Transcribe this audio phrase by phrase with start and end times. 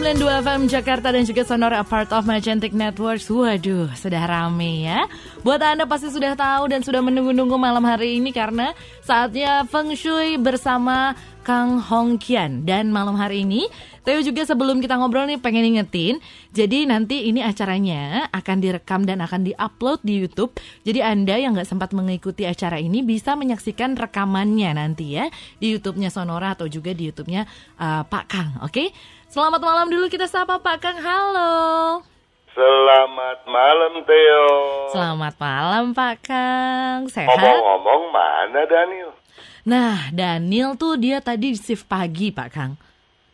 [0.00, 3.28] 102 FM Jakarta dan juga Sonora part of Magentic Networks.
[3.28, 5.04] Waduh, sudah rame ya.
[5.44, 8.72] Buat Anda pasti sudah tahu dan sudah menunggu-nunggu malam hari ini karena
[9.04, 11.12] saatnya Feng Shui bersama
[11.44, 12.64] Kang Hong Kian.
[12.64, 13.68] Dan malam hari ini,
[14.00, 16.16] Theo juga sebelum kita ngobrol nih pengen ingetin,
[16.56, 20.56] jadi nanti ini acaranya akan direkam dan akan diupload di YouTube.
[20.80, 25.28] Jadi Anda yang nggak sempat mengikuti acara ini bisa menyaksikan rekamannya nanti ya
[25.60, 27.44] di YouTube-nya Sonora atau juga di YouTube-nya
[27.76, 28.72] uh, Pak Kang, oke?
[28.72, 28.88] Okay?
[29.30, 30.98] Selamat malam dulu kita sapa Pak Kang.
[30.98, 32.02] Halo.
[32.50, 34.46] Selamat malam Theo.
[34.90, 37.06] Selamat malam Pak Kang.
[37.06, 37.30] Sehat?
[37.30, 39.14] Ngomong-ngomong mana Daniel?
[39.62, 42.74] Nah, Daniel tuh dia tadi shift pagi Pak Kang.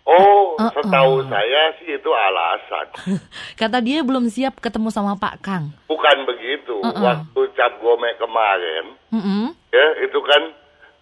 [0.05, 0.73] Oh, uh -uh.
[0.77, 2.87] setahu saya sih itu alasan.
[3.65, 5.73] Kata dia belum siap ketemu sama Pak Kang.
[5.89, 6.77] Bukan begitu.
[6.85, 7.05] Uh -uh.
[7.09, 9.47] Waktu cap gome kemarin, uh -uh.
[9.73, 10.43] ya itu kan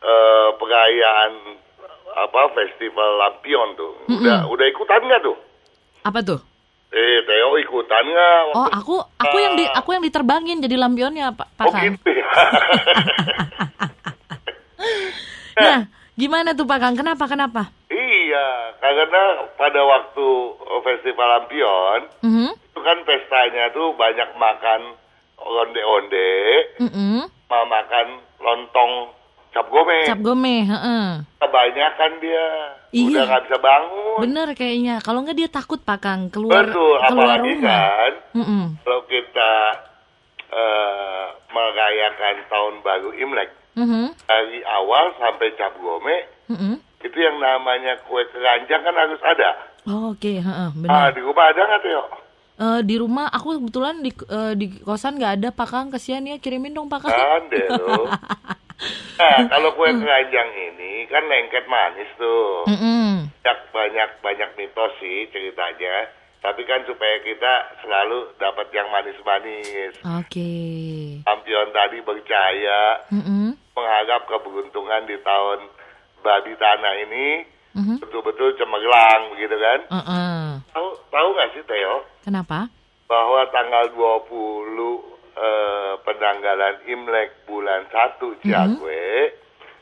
[0.06, 1.63] uh, perayaan
[2.14, 3.92] apa festival lampion tuh.
[4.06, 4.18] Mm -mm.
[4.22, 5.36] Udah udah ikutan nggak tuh?
[6.06, 6.40] Apa tuh?
[6.94, 8.54] Eh, Theo ikutan nggak?
[8.54, 12.26] Oh, aku aku yang di aku yang diterbangin jadi lampionnya, Pak Pak Oh gitu ya.
[15.66, 15.80] nah,
[16.14, 16.94] gimana tuh Pak Kang?
[16.94, 17.26] Kenapa?
[17.26, 17.62] Kenapa?
[17.90, 19.22] Iya, karena
[19.58, 20.26] pada waktu
[20.86, 22.50] festival lampion, mm -hmm.
[22.54, 24.94] itu kan pestanya tuh banyak makan
[25.38, 26.30] onde-onde,
[26.78, 27.20] mm -hmm.
[27.50, 28.06] makan
[28.38, 28.92] lontong
[29.54, 29.98] cap gome.
[30.02, 31.04] Cap gome, heeh.
[31.38, 32.44] Kebanyakan dia
[32.90, 33.06] Iya.
[33.08, 34.18] udah nggak bisa bangun.
[34.20, 34.94] Bener kayaknya.
[34.98, 37.62] Kalau nggak dia takut Pak Kang keluar Betul, keluar apalagi rumah.
[37.64, 38.62] kan Mm-mm.
[38.80, 39.50] kalau kita
[40.46, 44.14] eh, merayakan tahun baru Imlek Mhm.
[44.22, 46.14] dari awal sampai cap gome
[46.46, 46.78] Mm-mm.
[47.00, 49.50] itu yang namanya kue keranjang kan harus ada.
[49.84, 51.10] Oh, Oke, heeh, Ah benar.
[51.10, 52.04] di rumah ada nggak Teo?
[52.54, 55.86] Eh, di rumah aku kebetulan di eh, di kosan nggak ada Pak Kang.
[55.90, 57.10] Kasihan ya kirimin dong Pak Kang.
[57.12, 58.06] Ada loh.
[59.14, 62.66] Nah, kalau kue keranjang ini kan lengket manis tuh.
[62.66, 63.30] Mm-mm.
[63.40, 66.10] Banyak banyak banyak mitos sih ceritanya.
[66.38, 69.96] Tapi kan supaya kita selalu dapat yang manis-manis.
[70.20, 70.52] Oke.
[71.24, 73.56] Lampion tadi percaya Mm-mm.
[73.72, 75.60] mengharap keberuntungan di tahun
[76.20, 77.28] babi tanah ini
[77.74, 77.98] Mhm.
[77.98, 79.80] betul-betul cemerlang begitu kan?
[79.90, 80.62] Uh-uh.
[80.70, 82.70] Tahu tahu nggak sih Theo Kenapa?
[83.04, 89.34] bahwa tanggal 20 eh, penanggalan Imlek bulan 1 Ciakwe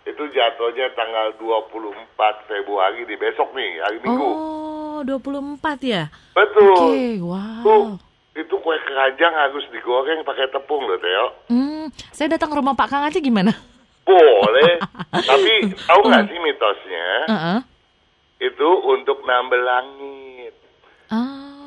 [0.02, 4.26] itu jatuhnya tanggal 24 Februari di besok nih hari Minggu.
[4.26, 6.10] Oh, 24 ya?
[6.34, 6.74] Betul.
[6.74, 7.86] Oke, Tuh, wow.
[8.34, 11.26] itu kue keranjang harus digoreng pakai tepung loh Theo.
[11.52, 13.54] Hmm, saya datang ke rumah Pak Kang aja gimana?
[14.02, 14.82] Boleh.
[15.30, 15.52] Tapi
[15.86, 17.06] tahu nggak sih mitosnya?
[17.30, 17.58] Heeh.
[18.42, 20.10] Itu untuk nambel langit.
[20.10, 20.21] Ah.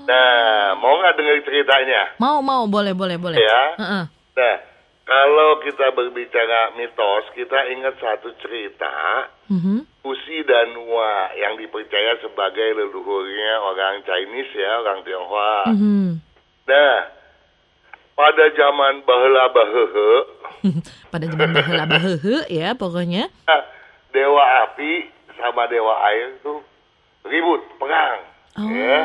[0.05, 2.01] Nah, mau nggak dengar ceritanya?
[2.17, 3.37] Mau, mau, boleh, boleh, boleh.
[3.37, 3.61] Ya.
[3.75, 4.03] Heeh.
[4.35, 4.55] Nah,
[5.01, 9.85] kalau kita berbicara mitos, kita ingat satu cerita Mhm.
[10.01, 15.69] Usi dan Nua yang dipercaya sebagai leluhurnya orang Chinese ya, orang Tionghoa.
[15.69, 16.21] Mhm.
[16.65, 16.95] Nah,
[18.15, 20.09] pada zaman bahela bahehe,
[21.13, 23.29] Pada zaman baheula bahehe ya pokoknya.
[23.45, 23.61] nah,
[24.09, 26.53] dewa api sama dewa air itu
[27.25, 28.21] ribut, perang.
[28.55, 28.67] Oh.
[28.71, 28.99] Ya.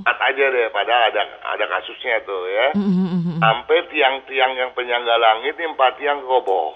[0.00, 1.22] Lihat aja deh, padahal ada
[1.54, 2.66] ada kasusnya tuh ya.
[2.74, 3.38] Mhm, mhm, mhm.
[3.38, 6.74] Sampai tiang-tiang yang penyangga langit ini empat tiang roboh.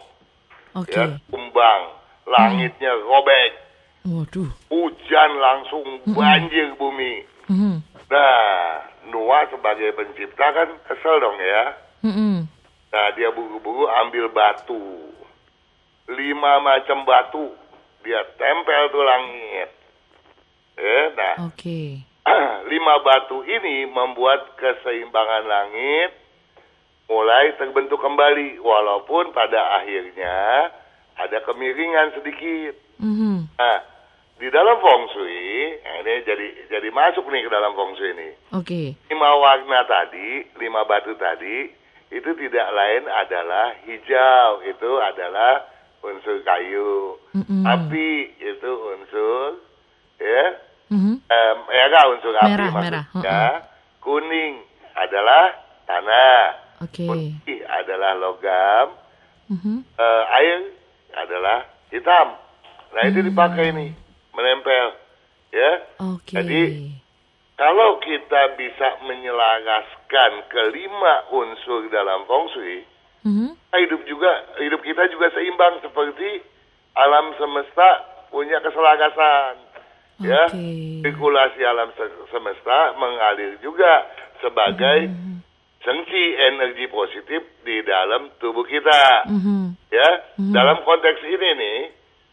[0.79, 0.93] Oke.
[0.95, 1.83] Ya, tumbang,
[2.27, 3.51] langitnya robek,
[4.07, 4.51] Waduh.
[4.71, 7.25] hujan langsung banjir bumi.
[7.51, 7.83] Mhm.
[8.11, 11.65] Nah, Noah sebagai pencipta kan kesel dong ya.
[12.05, 12.47] Mhm.
[12.95, 15.11] Nah, dia buru-buru ambil batu.
[16.07, 17.51] Lima macam batu.
[18.05, 19.71] Dia tempel tuh langit.
[20.75, 22.03] Eh, nah, Oke.
[22.73, 26.11] lima batu ini membuat keseimbangan langit
[27.07, 28.59] mulai terbentuk kembali.
[28.59, 30.71] Walaupun pada akhirnya
[31.21, 32.75] ada kemiringan sedikit.
[32.99, 33.55] Mhm.
[33.59, 33.79] Nah,
[34.35, 38.29] di dalam feng shui, nah ini jadi jadi masuk nih ke dalam feng shui ini.
[38.51, 38.83] Oke.
[39.11, 41.71] Lima warna tadi, lima batu tadi,
[42.11, 45.71] itu tidak lain adalah hijau, itu adalah
[46.03, 47.15] unsur kayu.
[47.35, 47.63] Mhm.
[47.63, 48.11] Api
[48.43, 49.63] itu unsur,
[50.25, 50.47] ya,
[50.89, 51.15] Mhm.
[51.29, 52.81] eh, merah unsur api Merah, maksudnya.
[52.81, 53.55] merah, heeh.
[54.01, 54.55] Kuning
[54.95, 55.45] adalah
[55.85, 56.41] tanah,
[56.85, 57.05] Oke.
[57.05, 58.87] putih adalah logam,
[59.49, 59.77] Mhm.
[59.97, 60.61] eh, air
[61.15, 62.37] adalah hitam.
[62.95, 63.29] Nah itu Hmm.
[63.29, 63.91] dipakai nih,
[64.33, 64.87] menempel,
[65.53, 65.71] ya.
[66.15, 66.37] Oke.
[66.37, 66.63] Jadi
[67.55, 72.79] kalau kita bisa menyelaraskan kelima unsur dalam feng shui,
[73.25, 73.51] Mhm.
[73.75, 74.31] hidup juga
[74.61, 76.43] hidup kita juga seimbang seperti
[76.95, 77.89] alam semesta
[78.31, 79.74] punya keselarasan.
[80.15, 80.47] Ya,
[81.03, 84.07] sirkulasi alam se- semesta mengalir juga
[84.39, 85.43] sebagai Hmm.
[85.83, 89.27] sengsi energi positif di dalam tubuh kita.
[89.27, 89.75] Mhm.
[89.91, 90.09] Ya,
[90.55, 91.81] dalam konteks ini nih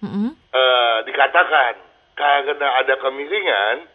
[0.02, 0.30] Mhm.
[0.52, 1.74] eh, dikatakan
[2.14, 3.86] karena ada kemiringan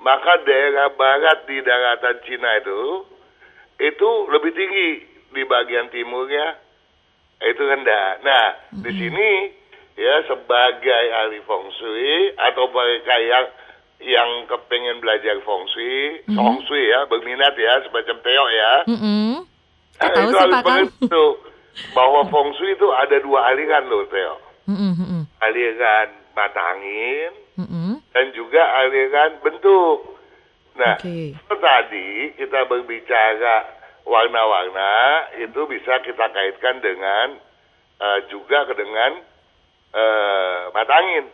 [0.00, 3.04] maka daerah barat di daratan Cina itu
[3.76, 4.90] itu lebih tinggi
[5.32, 6.56] di bagian timurnya
[7.42, 8.22] itu rendah.
[8.22, 9.28] Nah, di sini
[9.94, 13.46] ya sebagai ahli feng shui atau mereka yang
[14.04, 18.72] yang kepengen belajar feng shui, feng shui ya, berminat ya, semacam Teo ya.
[18.90, 19.30] Mm-mm.
[19.94, 20.84] Nah, Tahu itu sih, harus Pak Kang.
[20.90, 21.24] mengerti
[21.94, 24.36] bahwa feng shui itu ada dua aliran loh, Teo.
[24.64, 28.00] Mm-mm, mm-mm, Aliran mata angin mm-mm.
[28.10, 30.16] dan juga aliran bentuk.
[30.74, 33.56] Nah, kalau tadi kita berbicara
[34.02, 34.92] warna-warna
[35.38, 37.38] itu bisa kita kaitkan dengan
[38.02, 39.22] eh, juga ke dengan
[39.94, 41.24] eh, mata angin,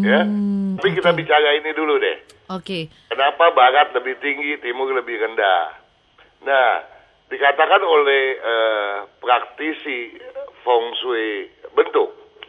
[0.00, 0.20] ya.
[0.24, 1.18] Hmm, Tapi kita oke.
[1.18, 2.16] bicara ini dulu deh.
[2.50, 2.88] Oke.
[3.06, 5.76] Kenapa barat lebih tinggi, timur lebih rendah?
[6.40, 6.70] Nah,
[7.26, 10.16] dikatakan oleh eh, praktisi
[10.62, 12.08] feng shui bentuk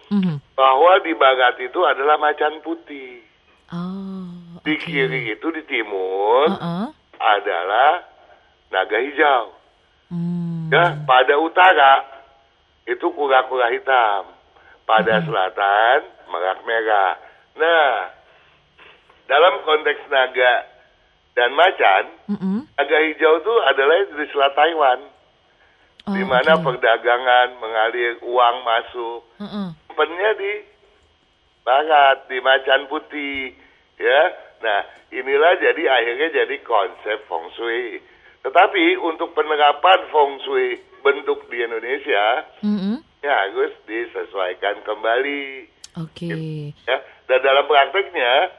[0.09, 0.55] Mhm.
[0.55, 3.21] bahwa di barat itu adalah macan putih,
[3.69, 4.57] Oh.
[4.63, 4.81] di oke.
[4.81, 6.89] kiri itu di timur Uh-uh.
[7.19, 8.01] adalah
[8.69, 9.53] naga hijau.
[10.09, 10.69] Hmm.
[10.69, 11.93] Ya, pada utara
[12.85, 14.25] itu kura-kura hitam,
[14.89, 15.97] pada selatan
[16.33, 17.13] merak merah.
[17.53, 18.09] Nah,
[19.29, 20.65] dalam konteks naga
[21.37, 22.03] dan macan,
[22.33, 22.59] Mm-mm.
[22.73, 25.01] naga hijau itu adalah di selat Taiwan,
[26.09, 26.63] Oh, di mana oke.
[26.65, 29.19] perdagangan mengalir uang masuk.
[29.37, 29.77] Mm-mm.
[29.85, 30.51] Simpennya di
[31.61, 33.53] barat, di macan putih,
[33.99, 34.21] ya.
[34.63, 34.81] Nah,
[35.13, 38.01] inilah jadi akhirnya jadi konsep feng shui.
[38.41, 43.05] Tetapi untuk penerapan feng shui bentuk di Indonesia, Mm-mm.
[43.19, 45.67] Ya harus disesuaikan kembali,
[45.97, 46.31] Oke.
[46.79, 46.97] ya.
[47.25, 48.51] Dan dalam prakteknya,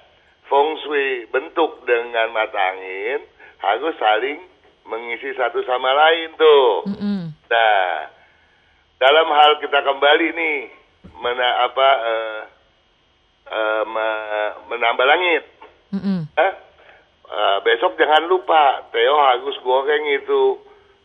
[0.47, 3.25] feng shui bentuk dengan mata angin
[3.59, 4.39] harus saling
[4.85, 6.71] mengisi satu sama lain tuh.
[6.89, 7.21] Mm-mm.
[7.47, 8.11] Nah,
[8.97, 10.59] dalam hal kita kembali nih,
[11.17, 12.41] mena, apa, eh,
[13.49, 15.45] eh, me- menambah langit.
[15.91, 16.27] Mm-mm.
[16.31, 16.53] Eh,
[17.27, 20.43] eh, besok jangan lupa, Theo harus goreng itu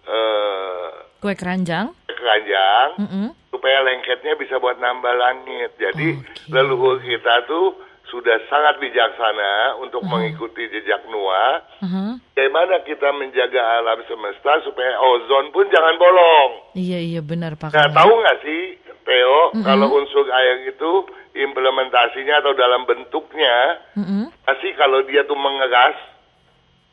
[0.05, 1.89] eh, Kue keranjang.
[2.05, 3.27] keranjang Mm-mm.
[3.55, 5.79] Supaya lengketnya bisa buat nambah langit.
[5.79, 6.51] Jadi Oke.
[6.51, 11.63] leluhur kita tuh sudah sangat bijaksana untuk mengikuti jejak Noah.
[11.79, 12.19] Uh-huh.
[12.35, 16.51] Bagaimana kita menjaga alam semesta supaya ozon pun jangan bolong.
[16.75, 17.71] Iya iya benar Pak.
[17.71, 18.61] Nah, tahu nggak sih,
[19.07, 20.91] Theo, kalau unsur air itu
[21.33, 24.29] implementasinya atau dalam bentuknya, Mm-mm.
[24.43, 25.95] pasti kalau dia tuh mengeras,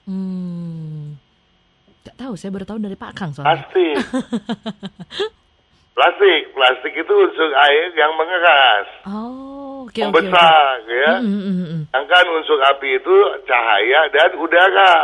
[0.02, 1.14] Hmm.
[2.02, 3.62] Gak tahu, saya baru tahu dari Pak Kang soalnya.
[3.62, 3.94] plastik.
[5.92, 10.00] plastik, plastik itu unsur air yang mengeras, Oh, oke.
[10.00, 11.20] membesar, ya.
[11.20, 11.82] Mm, mm, mm, mm.
[11.86, 14.94] Sedangkan unsur api itu cahaya dan udara.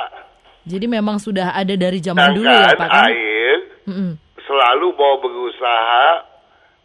[0.64, 3.08] Jadi memang sudah ada dari zaman dulu ya Sedangkan Pak Kang.
[3.08, 4.12] air Mm-mm.
[4.42, 6.06] selalu mau berusaha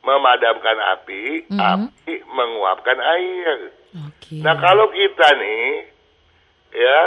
[0.01, 1.59] memadamkan api, Mhm.
[1.59, 3.71] api menguapkan air.
[4.03, 4.39] Oke.
[4.39, 5.67] Nah kalau kita nih
[6.71, 7.00] ya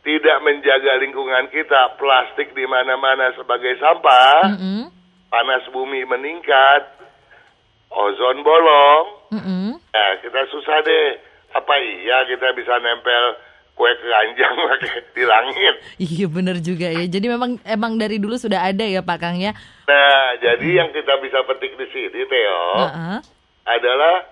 [0.00, 4.82] tidak menjaga lingkungan kita, plastik di mana-mana sebagai sampah, Mm-mm.
[5.30, 6.82] Panas bumi meningkat,
[7.88, 9.66] ozon bolong, Mm-mm.
[9.78, 11.08] nah kita susah deh.
[11.50, 13.34] Apa iya kita bisa nempel
[13.74, 15.74] kue keranjang pakai di langit?
[15.98, 17.10] Iya benar juga ya.
[17.10, 19.50] Jadi memang emang dari dulu sudah ada ya Pak Kang ya.
[19.90, 23.18] Nah jadi yang kita bisa petik di sini Theo Heeh.
[23.66, 24.30] adalah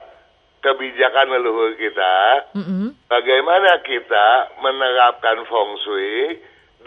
[0.62, 2.14] kebijakan leluhur kita
[2.54, 2.94] Mm-mm.
[3.06, 4.26] bagaimana kita
[4.58, 6.38] menerapkan feng shui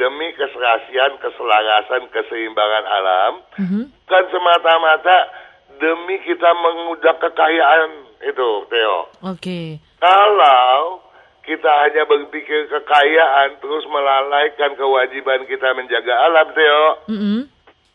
[0.02, 3.82] demi keserasian, keselarasan, keseimbangan alam, Mhm.
[3.94, 5.30] bukan semata-mata
[5.78, 7.92] demi kita mengundang kekayaan
[8.26, 8.98] itu, Theo.
[9.30, 9.78] Oke.
[10.02, 11.06] Kalau
[11.46, 16.86] kita hanya berpikir kekayaan terus melalaikan kewajiban kita menjaga alam, Theo.
[17.14, 17.40] Mm-mm.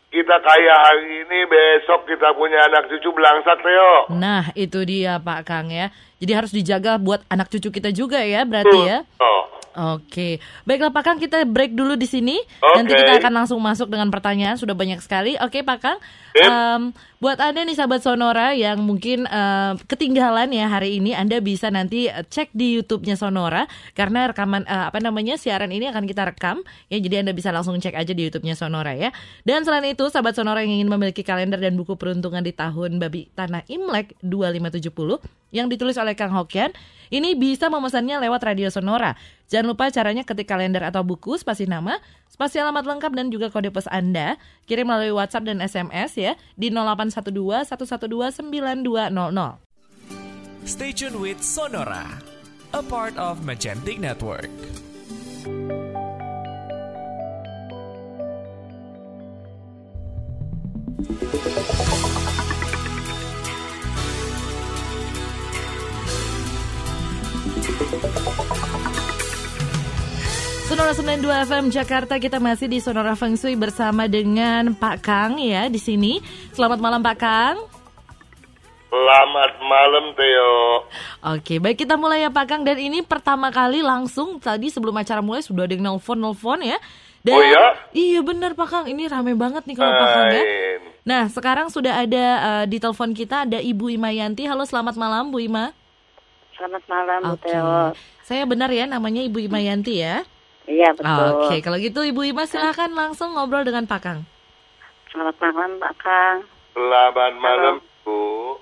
[0.07, 4.15] Kita kaya hari ini, besok kita punya anak cucu belangsak, Theo.
[4.15, 5.91] Nah itu dia Pak Kang ya.
[6.23, 9.03] Jadi harus dijaga buat anak cucu kita juga ya berarti ya.
[9.19, 9.56] Oh.
[9.77, 12.41] Oke, baiklah Pak Kang kita break dulu di sini.
[12.41, 12.81] Oke.
[12.81, 15.37] Nanti kita akan langsung masuk dengan pertanyaan sudah banyak sekali.
[15.37, 16.01] Oke Pak Kang.
[16.33, 21.69] Em, buat anda nih sahabat Sonora yang mungkin eh, ketinggalan ya hari ini, anda bisa
[21.69, 26.25] nanti eh, cek di YouTube-nya Sonora karena rekaman eh, apa namanya siaran ini akan kita
[26.25, 26.97] rekam ya.
[26.97, 29.13] Jadi anda bisa langsung cek aja di YouTube-nya Sonora ya.
[29.45, 33.29] Dan selain itu sahabat Sonora yang ingin memiliki kalender dan buku peruntungan di tahun babi
[33.37, 35.21] tanah Imlek 2570
[35.53, 36.73] yang ditulis oleh Kang Hokian
[37.13, 39.15] ini bisa memesannya lewat radio Sonora.
[39.47, 43.71] Jangan lupa caranya ketik kalender atau buku, spasi nama, spasi alamat lengkap dan juga kode
[43.71, 44.35] pos Anda.
[44.67, 49.67] Kirim melalui WhatsApp dan SMS ya di 0812 112 9200.
[50.67, 52.03] Stay tuned with Sonora,
[52.75, 54.51] a part of Magentic Network.
[70.65, 75.69] Sonora 92 FM Jakarta kita masih di Sonora Feng Shui bersama dengan Pak Kang ya
[75.69, 76.17] di sini.
[76.57, 77.55] Selamat malam Pak Kang.
[78.89, 80.57] Selamat malam Theo.
[81.37, 85.21] Oke, baik kita mulai ya Pak Kang dan ini pertama kali langsung tadi sebelum acara
[85.21, 86.81] mulai sudah ada yang nelfon-nelfon ya.
[87.21, 87.77] Dan, Oh ya?
[87.93, 90.43] Iya benar Pak Kang, ini rame banget nih kalau Pak Kang ya.
[91.07, 94.49] Nah, sekarang sudah ada eh, di telepon kita ada Ibu Imayanti.
[94.49, 95.71] Halo, selamat malam Bu Ima.
[96.57, 97.37] Selamat malam, Bu.
[97.45, 97.93] Theo.
[98.25, 100.25] Saya benar ya namanya Ibu Imayanti ya.
[100.65, 101.45] Iya, betul.
[101.45, 104.25] Oke, kalau gitu Ibu Ima silahkan langsung ngobrol dengan Pak Kang.
[105.13, 106.41] Selamat malam, Pak Kang.
[106.73, 108.57] Selamat malam Bu.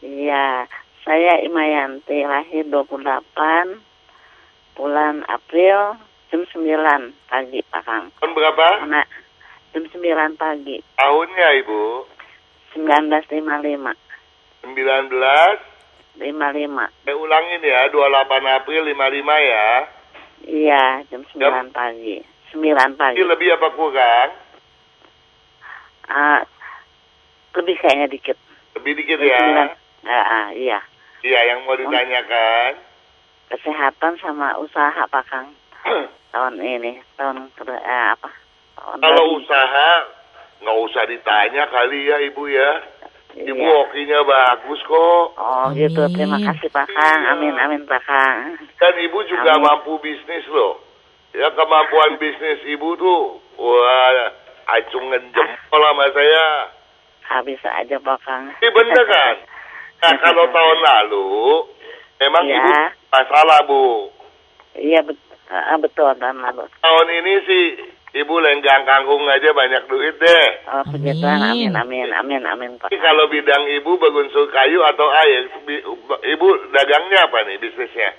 [0.00, 0.64] Iya,
[1.04, 3.84] saya Imayanti, lahir 28
[4.72, 6.00] bulan April
[6.32, 8.08] jam 9 pagi, Pak Kang.
[8.16, 8.80] Tahun berapa?
[8.80, 9.06] Anak
[9.76, 11.84] jam 9 pagi, Tahunnya Ibu?
[12.80, 13.92] 1955.
[14.64, 15.75] 19
[16.16, 17.04] 55.
[17.04, 19.68] Saya ulangin ya, 28 April 55 ya.
[20.46, 22.20] Iya, jam 9 pagi.
[22.52, 23.16] 9 pagi.
[23.20, 24.28] Ini lebih apa kurang?
[26.06, 26.40] Ah,
[27.56, 28.38] lebih kayaknya dikit.
[28.78, 29.74] Lebih dikit Jam ya.
[30.06, 30.06] 9.
[30.06, 30.78] Ah, ah, iya.
[31.26, 32.78] Iya, yang mau ditanyakan.
[33.50, 35.48] Kesehatan sama usaha, Pak Kang.
[36.32, 38.30] tahun ini, tahun eh, apa?
[38.78, 39.38] Tahun Kalau baru.
[39.42, 39.90] usaha,
[40.62, 42.70] nggak usah ditanya kali ya Ibu ya.
[43.36, 43.68] Ibu Iya.
[43.70, 45.24] hokinya bagus kok.
[45.36, 47.20] Oh gitu, terima kasih Pak Kang.
[47.20, 47.30] Iya.
[47.32, 48.56] Amin, amin Pak Kang.
[48.74, 49.68] Dan Ibu juga Amin.
[49.68, 50.80] mampu bisnis loh.
[51.36, 54.32] Ya kemampuan bisnis Ibu tuh, wah,
[54.72, 56.46] acungan jempol sama saya.
[57.26, 58.44] Habis aja Pak Kang.
[58.56, 59.34] Ini bener kan?
[59.96, 61.28] Nah kalau tahun lalu,
[62.18, 62.56] memang Iya.
[62.56, 62.72] Ibu
[63.10, 63.84] masalah Bu.
[64.74, 65.16] Iya bet
[65.48, 66.64] ah, betul tahun lalu.
[66.80, 67.64] Tahun ini sih
[68.16, 70.46] Ibu lenggang kangkung aja banyak duit deh.
[70.66, 71.68] Oh begituan, Amin.
[71.68, 75.52] amin, amin, amin, amin Pak kalau bidang Ibu berunsur kayu atau air,
[76.24, 78.16] Ibu dagangnya apa nih bisnisnya?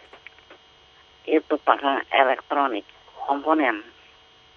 [1.25, 2.85] Itu Pak Kang elektronik,
[3.17, 3.81] komponen.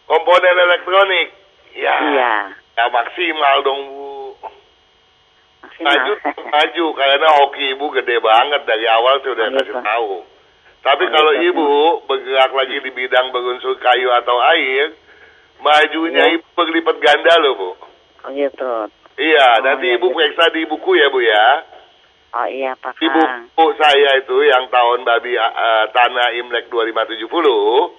[0.04, 1.32] Komponen elektronik.
[1.72, 2.32] Ya, Iya,
[2.76, 4.06] ya maksimal dong Bu.
[5.80, 6.50] Maju, maksimal.
[6.52, 9.80] maju karena hoki Ibu gede banget dari awal sudah Oh, kasih gitu.
[9.80, 10.10] tahu.
[10.80, 11.46] Tapi Oh, kalau gitu.
[11.48, 11.66] Ibu
[12.04, 14.92] bergerak lagi di bidang berunsur kayu atau air,
[15.60, 16.34] majunya Iya.
[16.40, 17.70] Ibu berlipat ganda loh Bu.
[18.24, 18.72] Oh gitu.
[19.20, 20.16] Iya, Oh, nanti iya, Ibu gitu.
[20.16, 21.46] periksa di buku ya Bu ya.
[22.30, 27.90] Oh iya Pak Di buku saya itu yang tahun babi eh, tanah Imlek 2570,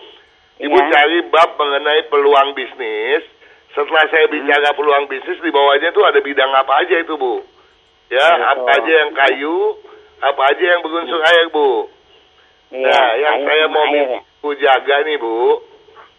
[0.61, 0.87] Ibu Iya.
[0.89, 3.23] cari bab mengenai peluang bisnis.
[3.71, 4.35] Setelah saya Hmm.
[4.35, 7.39] bicara peluang bisnis di bawahnya itu ada bidang apa aja itu Bu.
[8.11, 8.43] Ya, Gitu.
[8.43, 9.57] apa aja yang kayu,
[10.19, 11.87] apa aja yang berunsur air Bu.
[12.71, 14.21] Iya, nah, yang saya mau air ya.
[14.59, 15.63] Jaga nih Bu.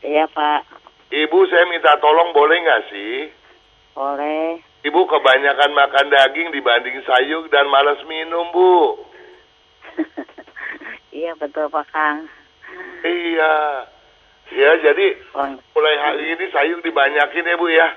[0.02, 0.71] Iya Pak,
[1.12, 3.14] Ibu saya minta tolong boleh nggak sih?
[3.92, 4.56] boleh.
[4.82, 8.96] Ibu kebanyakan makan daging dibanding sayur dan malas minum Bu.
[11.14, 12.26] iya betul Pak Kang.
[13.04, 13.84] Iya.
[14.52, 17.88] Ya, jadi Oh, mulai hari ini sayur dibanyakin ya Bu ya.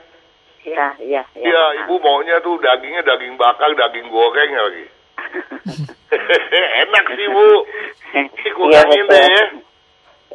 [0.62, 1.48] iya, iya, iya.
[1.48, 4.86] Iya, Ibu maunya tuh dagingnya daging bakar, daging goreng lagi.
[6.84, 7.48] Enak sih Bu.
[8.14, 9.16] Iya, kurangin betul.
[9.16, 9.44] deh ya.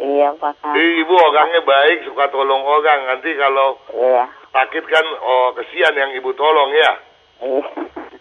[0.00, 0.72] Iya Pak Kang.
[0.72, 3.00] Ih, Ibu orangnya baik, suka tolong orang.
[3.06, 4.24] Nanti kalau Iya.
[4.48, 6.92] sakit kan, oh kesian yang Ibu tolong ya.
[7.40, 7.62] Iya.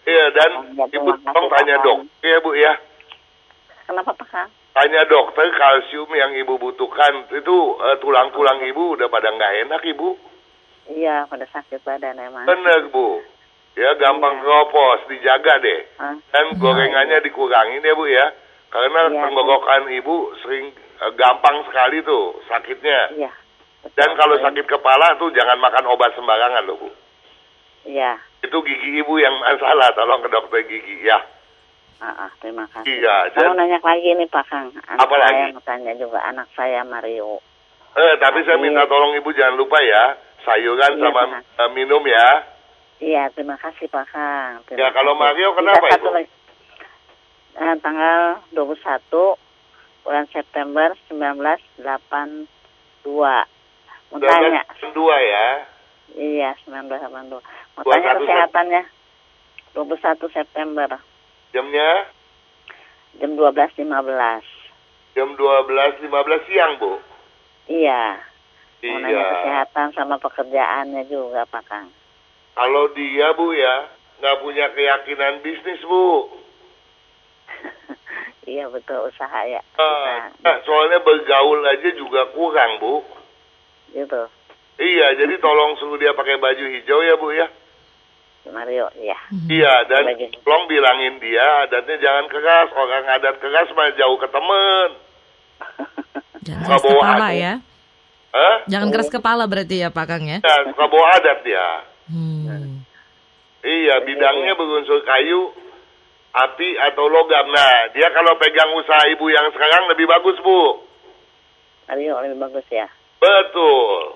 [0.04, 1.84] Iya, dan iya, Ibu tolong tanya Pak.
[1.84, 2.72] dokter ya Bu ya.
[3.86, 4.48] Kenapa Pak Kang?
[4.70, 7.26] Tanya dokter kalsium yang Ibu butuhkan.
[7.32, 10.08] Itu eh, tulang-tulang Ibu udah pada nggak enak Ibu.
[10.90, 12.44] Iya, pada sakit badan emang.
[12.44, 13.24] Bener Bu.
[13.72, 14.42] Ya gampang Iya.
[14.42, 15.80] keropos, dijaga deh.
[15.96, 16.12] Hah?
[16.28, 18.26] Dan gorengannya dikurangin ya Bu ya.
[18.68, 19.22] Karena Iya, Bu.
[19.24, 20.79] tenggorokan Ibu sering eh,
[21.14, 23.00] gampang sekali tuh sakitnya.
[23.16, 23.32] Iya.
[23.96, 26.88] Dan kalau sakit kepala tuh jangan makan obat sembarangan loh Bu.
[27.88, 28.20] Iya.
[28.40, 31.16] Itu gigi Ibu yang masalah, tolong ke dokter gigi ya.
[32.00, 32.88] Ah, ah, terima kasih.
[32.88, 34.72] Iya, Kalau nanya lagi nih Pak Kang.
[34.72, 35.60] Anak Apa saya lagi?
[35.60, 37.44] tanya juga anak saya Mario.
[37.92, 42.28] Eh, tapi saya minta tolong Ibu jangan lupa ya, sayuran Iya, sama eh, minum ya.
[43.00, 44.64] Iya, terima kasih Pak Kang.
[44.64, 45.12] Terima Ya, kalau.
[45.12, 46.16] Mario kenapa, satu Ibu?
[46.16, 46.30] lagi.
[47.50, 48.20] Eh, tanggal
[48.52, 49.36] 21
[50.02, 52.46] bulan September 1982.
[54.10, 54.62] Mau tanya.
[54.90, 55.46] dua ya.
[56.12, 57.38] Iya, 1982.
[57.76, 58.82] Mau 21 tanya kesehatannya.
[59.70, 60.98] 21 September
[61.50, 62.10] Jamnya
[63.22, 63.86] jam 12.15.
[65.14, 66.10] jam 12.15
[66.46, 66.98] siang, Bu.
[67.66, 68.18] Iya.
[68.82, 69.30] Mau nanya Iya.
[69.30, 71.86] kesehatan sama pekerjaannya juga, Pak Kang.
[72.54, 73.86] Kalau dia, Bu ya,
[74.18, 76.26] nggak punya keyakinan bisnis, Bu.
[78.50, 79.62] Iya betul usaha ya.
[79.62, 80.34] Eh, Usaha.
[80.42, 83.06] nah, soalnya bergaul aja juga kurang, Bu.
[83.94, 84.22] Gitu.
[84.80, 87.46] Iya, jadi tolong suruh dia pakai baju hijau ya, Bu ya.
[88.50, 89.14] Mario, iya.
[89.46, 90.10] Iya, dan
[90.42, 92.72] tolong bilangin dia adatnya jangan keras.
[92.72, 94.88] Orang adat keras mah jauh ke temen.
[96.48, 97.36] Jangan keras bawa kepala aku.
[97.36, 97.52] ya.
[98.32, 98.56] Hah?
[98.64, 100.38] Jangan keras kepala berarti ya Pak Kang ya.
[100.40, 101.68] Ya, suka bawa adat dia.
[102.08, 102.80] Hmm.
[103.60, 105.52] Iya, bidangnya berunsur kayu,
[106.30, 107.50] api atau logam.
[107.50, 110.86] Nah, dia kalau pegang usaha ibu yang sekarang lebih bagus, Bu.
[111.90, 112.86] Ayo lebih bagus ya.
[113.18, 114.14] Betul.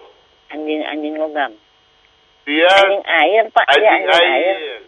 [0.50, 1.52] Anjing-anjing logam.
[2.44, 3.66] Dia Anjing air, Pak.
[3.66, 4.56] Iya, anjing anjing air.
[4.56, 4.80] air.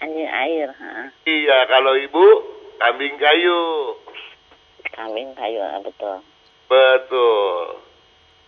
[0.00, 0.68] Anjing air.
[0.72, 0.90] Ha.
[1.26, 2.24] Iya, kalau ibu
[2.78, 3.60] kambing kayu.
[4.94, 6.16] Kambing kayu, betul.
[6.70, 7.82] Betul.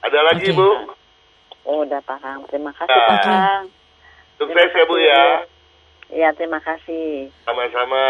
[0.03, 0.57] Ada lagi, Oke.
[0.57, 0.69] Bu?
[1.67, 2.47] Oh, udah Pak Kang.
[2.47, 3.07] Terima kasih Ah.
[3.11, 3.63] Pak Kang.
[4.39, 5.23] Sukses ya, Bu ya.
[6.09, 7.29] Iya, terima kasih.
[7.43, 8.03] Sama-sama.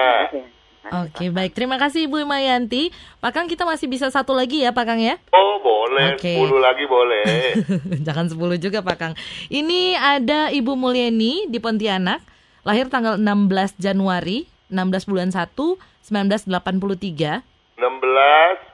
[1.03, 1.51] Oke, baik.
[1.51, 2.95] Terima kasih Ibu Mayanti.
[3.19, 5.19] Pak Kang kita masih bisa satu lagi ya Pak Kang ya.
[5.35, 6.15] Oh, boleh.
[6.15, 6.39] Oke.
[6.39, 7.27] 10 lagi boleh.
[8.07, 9.15] Jangan 10 juga Pak Kang.
[9.49, 12.23] Ini ada Ibu Mulyani di Pontianak,
[12.63, 15.75] lahir tanggal 16 Januari, 16 bulan 1,
[16.07, 17.43] 1983.
[17.75, 17.83] 16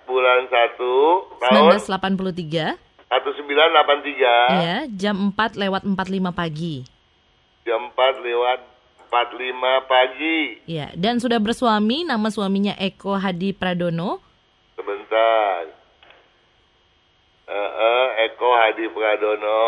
[0.05, 0.77] bulan 1
[1.41, 2.77] tahun 1983.
[3.09, 5.97] 1983 Ya, jam 4 lewat 45
[6.33, 6.85] pagi.
[7.63, 8.59] jam 4 lewat
[9.13, 9.53] 45
[9.85, 10.65] pagi.
[10.65, 14.25] Ya, dan sudah bersuami, nama suaminya Eko Hadi Pradono.
[14.73, 15.69] Sebentar.
[17.45, 19.61] Eh, eh, Eko Hadi Pradono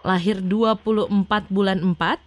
[0.00, 1.10] Lahir 24
[1.50, 2.22] bulan 4,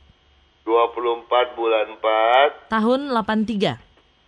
[0.65, 3.79] 24 bulan 4 tahun 83.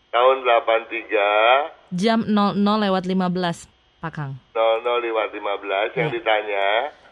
[0.07, 3.67] tahun 83 Jam 00 lewat 15,
[3.99, 4.39] Pak Kang.
[4.55, 6.15] 00 lewat 15 yang Ya.
[6.15, 6.65] ditanya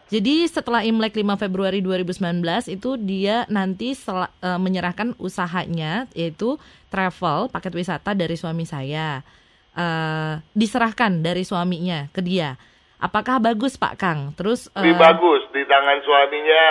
[0.08, 2.40] Jadi setelah Imlek 5 Februari 2019
[2.72, 6.56] itu dia nanti sel- eh, menyerahkan usahanya yaitu
[6.88, 9.20] travel paket wisata dari suami saya.
[9.76, 12.56] Eh, diserahkan dari suaminya ke dia.
[12.98, 14.32] Apakah bagus Pak Kang?
[14.34, 16.62] Terus eh, lebih bagus di tangan suaminya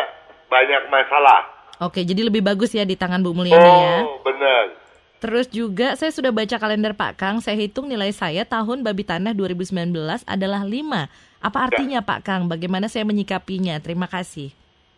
[0.50, 1.42] banyak masalah.
[1.78, 3.96] Oke, jadi lebih bagus ya di tangan Bu Mulyani ya.
[4.02, 4.74] Oh, benar.
[5.18, 9.34] Terus juga saya sudah baca kalender Pak Kang, saya hitung nilai saya tahun babi tanah
[9.38, 9.94] 2019
[10.26, 11.10] adalah 5.
[11.38, 12.42] Apa artinya Pak Kang?
[12.50, 13.78] Bagaimana saya menyikapinya?
[13.78, 14.50] Terima kasih.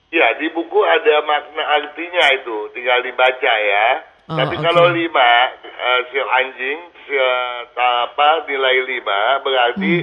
[0.10, 3.88] Ya, di buku ada makna artinya itu, tinggal dibaca ya.
[4.30, 4.64] Oh, Tapi oke.
[4.64, 7.30] kalau lima, eh, sio anjing, sio
[7.74, 9.94] apa nilai lima berarti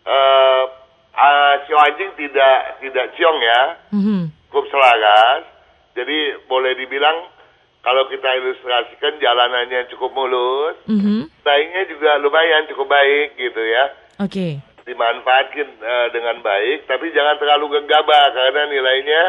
[0.00, 0.62] eh
[1.10, 4.20] eh, sio anjing tidak tidak ciong ya, Mhm.
[4.50, 5.42] cukup selaras.
[5.98, 7.26] Jadi boleh dibilang
[7.82, 11.26] kalau kita ilustrasikan jalanannya cukup mulus, Mhm.
[11.42, 13.84] saingnya juga lumayan cukup baik gitu ya.
[14.20, 14.62] Oke.
[14.82, 19.22] Dimanfaatkan eh, dengan baik, tapi jangan terlalu gegabah karena nilainya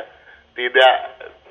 [0.51, 0.93] tidak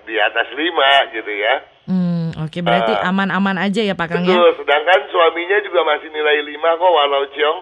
[0.05, 1.55] di atas lima gitu ya.
[1.85, 4.33] Hmm, oke berarti Eh, aman-aman aja ya Pak Kang ya.
[4.33, 7.59] Betul, sedangkan suaminya juga masih nilai 5 kok walau ciong.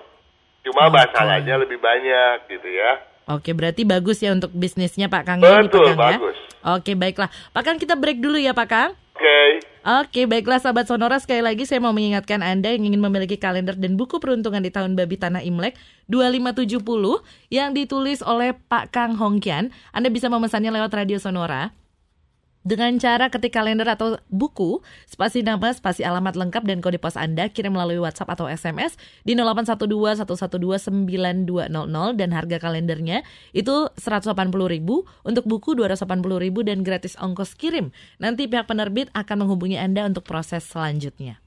[0.63, 1.01] Cuma Oke.
[1.01, 2.91] masalahnya lebih banyak gitu ya.
[3.29, 6.19] Oke, berarti bagus ya untuk bisnisnya Pak Kang ya Betul, dipegang ya.
[6.19, 6.37] bagus.
[6.77, 7.29] Oke, baiklah.
[7.53, 8.91] Pak Kang kita break dulu ya Pak Kang.
[9.17, 9.41] Oke.
[9.89, 13.97] Oke, baiklah sahabat Sonora sekali lagi saya mau mengingatkan Anda yang ingin memiliki kalender dan
[13.97, 15.81] buku peruntungan di tahun babi tanah Imlek
[16.13, 16.77] 2570
[17.49, 19.73] yang ditulis oleh Pak Kang Hongkian.
[19.97, 21.73] Anda bisa memesannya lewat Radio Sonora
[22.69, 27.49] dengan cara ketik kalender atau buku, spasi nama, spasi alamat lengkap dan kode pos Anda
[27.49, 33.25] kirim melalui WhatsApp atau SMS di 0812 112 9200 dan harga kalendernya
[33.57, 34.37] itu 180.000,
[35.25, 37.89] untuk buku 280.000 dan gratis ongkos kirim.
[38.21, 41.41] Nanti pihak penerbit akan menghubungi Anda untuk proses selanjutnya.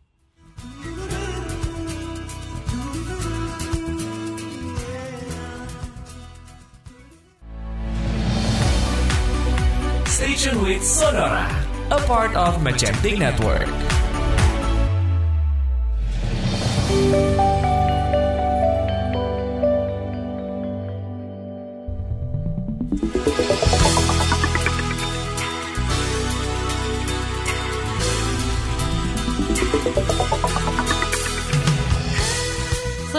[10.32, 11.46] Station with Sonora,
[11.92, 13.68] a part of Magentic Network.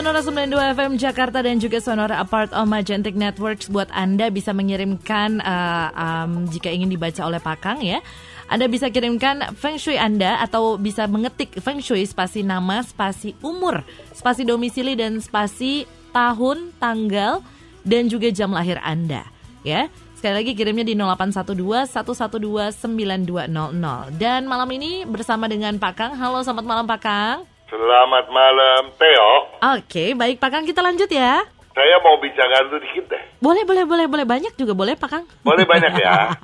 [0.02, 4.50] Sonora 92 FM Jakarta dan juga Sonora A Part of Magentic Networks buat Anda bisa
[4.50, 8.02] mengirimkan uh, um, jika ingin dibaca oleh Pak Kang ya.
[8.50, 13.86] Anda bisa kirimkan Feng Shui Anda atau bisa mengetik Feng Shui spasi nama, spasi umur,
[14.10, 17.38] spasi domisili dan spasi tahun, tanggal
[17.86, 19.22] dan juga jam lahir Anda
[19.62, 19.86] ya.
[20.18, 24.18] Sekali lagi kirimnya di 0812 112 9200.
[24.18, 26.18] Dan malam ini bersama dengan Pak Kang.
[26.18, 27.51] Halo, selamat malam Pak Kang.
[27.72, 29.30] Selamat malam, Theo.
[29.72, 31.40] Oke, baik Pak Kang kita lanjut ya.
[31.72, 33.24] Saya mau bicara dulu dikit deh.
[33.40, 35.24] Boleh, boleh, boleh, boleh banyak juga boleh Pak Kang.
[35.40, 36.36] Boleh banyak ya.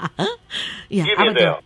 [0.88, 1.36] Iya, Gini?
[1.36, 1.60] Theo.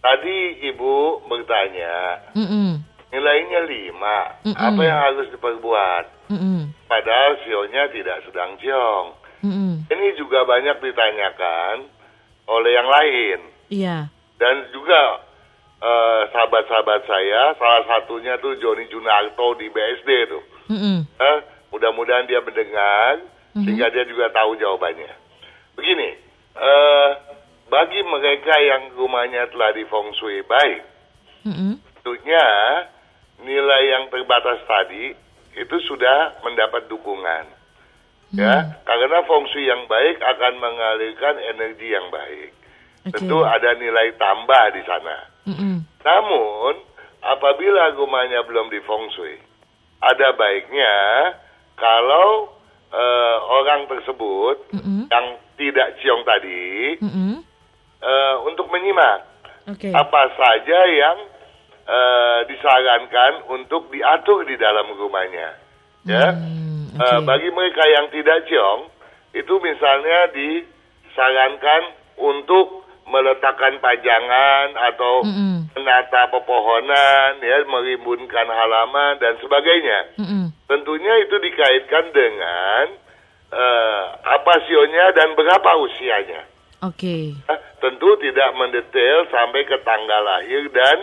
[0.00, 2.80] Tadi Ibu bertanya, Mm-mm,
[3.12, 4.48] nilainya 5.
[4.48, 4.56] Mm-mm.
[4.56, 6.04] Apa yang harus diperbuat?
[6.32, 9.06] mm-mm, Padahal sionya tidak sedang ciong.
[9.44, 9.92] mm-mm.
[9.92, 11.84] Ini juga banyak ditanyakan
[12.48, 13.38] oleh yang lain.
[13.68, 14.08] Iya,
[14.40, 15.20] Dan juga
[15.82, 20.42] eh, sahabat-sahabat saya, salah satunya tuh Joni Junarto di BSD tuh.
[20.70, 21.38] mm-mm, Eh,
[21.74, 23.18] mudah-mudahan dia mendengar,
[23.52, 23.64] Mhm.
[23.66, 25.20] sehingga dia juga tahu jawabannya.
[25.72, 26.14] begini,
[26.54, 27.10] eh,
[27.66, 30.84] bagi mereka yang rumahnya telah di feng shui baik,
[31.48, 31.80] Mm-mm.
[31.96, 32.44] tentunya
[33.40, 35.16] nilai yang terbatas tadi
[35.56, 37.48] itu sudah mendapat dukungan.
[38.32, 42.52] Ya, karena feng shui yang baik akan mengalirkan energi yang baik.
[43.08, 43.18] Oke.
[43.18, 45.31] Tentu ada nilai tambah di sana.
[45.42, 45.82] Mm-mm.
[46.02, 46.72] Namun,
[47.20, 49.38] apabila rumahnya belum di feng shui,
[49.98, 50.94] ada baiknya
[51.74, 52.50] kalau
[52.90, 55.06] eh, orang tersebut Mm-mm.
[55.10, 55.26] yang
[55.58, 57.42] tidak ciong tadi Mm-mm.
[58.00, 59.26] eh, untuk menyimak
[59.66, 59.90] Oke.
[59.90, 61.18] apa saja yang
[61.82, 65.58] eh, disarankan untuk diatur di dalam rumahnya.
[66.02, 67.24] Ya, Hmm, Eh, oke.
[67.24, 68.84] bagi mereka yang tidak ciong,
[69.32, 71.82] itu misalnya disarankan
[72.20, 75.68] untuk meletakkan pajangan atau Mm-mm.
[75.74, 80.16] menata pepohonan, ya, merimbunkan halaman dan sebagainya.
[80.18, 80.44] Mm-mm.
[80.70, 82.84] Tentunya itu dikaitkan dengan
[83.52, 86.42] eh, apa sionya dan berapa usianya.
[86.82, 87.36] Oke.
[87.46, 90.96] Nah, tentu tidak mendetail sampai ke tanggal lahir dan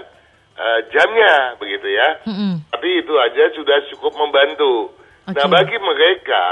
[0.60, 2.20] eh, jamnya, begitu ya.
[2.26, 2.68] Mm-mm.
[2.74, 4.92] Tapi itu aja sudah cukup membantu.
[5.30, 5.54] Nah, Oke.
[5.54, 6.48] bagi mereka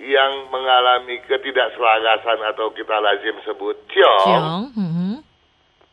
[0.00, 4.64] yang mengalami ketidakselarasan atau kita lazim sebut ciong, Ciong.
[4.72, 5.12] Mhm.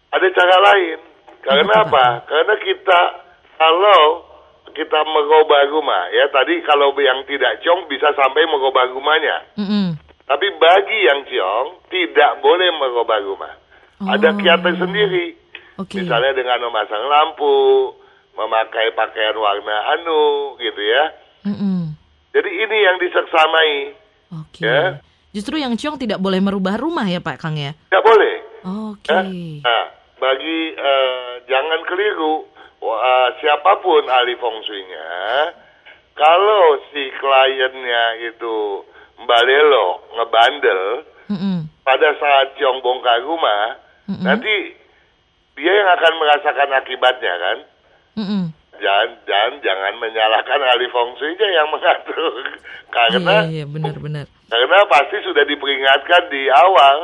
[0.10, 0.98] ada cara lain.
[1.44, 2.06] Karena Apa, apa?
[2.28, 3.00] Karena kita
[3.56, 4.02] kalau
[4.72, 9.38] kita merubah rumah, ya tadi kalau yang tidak ciong bisa sampai merubah rumahnya.
[9.56, 9.88] Mm-mm.
[10.28, 13.54] Tapi bagi yang ciong tidak boleh merubah rumah.
[14.04, 14.38] Ada Oh.
[14.38, 15.34] kiat tersendiri.
[15.80, 16.04] Oke.
[16.04, 17.96] Misalnya dengan memasang lampu,
[18.36, 21.04] memakai pakaian warna anu, gitu ya.
[21.48, 21.87] Mm-mm.
[22.38, 23.72] Jadi ini yang diseksamai.
[24.46, 24.62] Oke.
[24.62, 25.02] Ya.
[25.34, 27.74] Justru yang ciong tidak boleh merubah rumah ya Pak Kang ya?
[27.74, 28.36] Tidak boleh.
[28.94, 29.10] Oke.
[29.10, 29.26] ya.
[29.66, 29.86] Nah,
[30.22, 32.46] bagi eh, jangan keliru.
[32.78, 35.10] Eh, siapa pun ahli feng shui-nya,
[36.14, 38.86] kalau si kliennya itu
[39.18, 40.82] mbalelo, ngebandel,
[41.34, 41.66] Mm-mm.
[41.82, 44.22] pada saat ciong bongkar rumah, Mm-mm.
[44.22, 44.78] nanti
[45.58, 47.58] dia yang akan merasakan akibatnya kan.
[48.22, 48.44] Mm-mm.
[48.78, 52.34] Jangan, jangan, jangan menyalahkan ahli feng shui-nya yang mengatur.
[52.88, 54.26] Karena Iya, iya, benar-benar.
[54.48, 56.98] karena pasti sudah diperingatkan di awal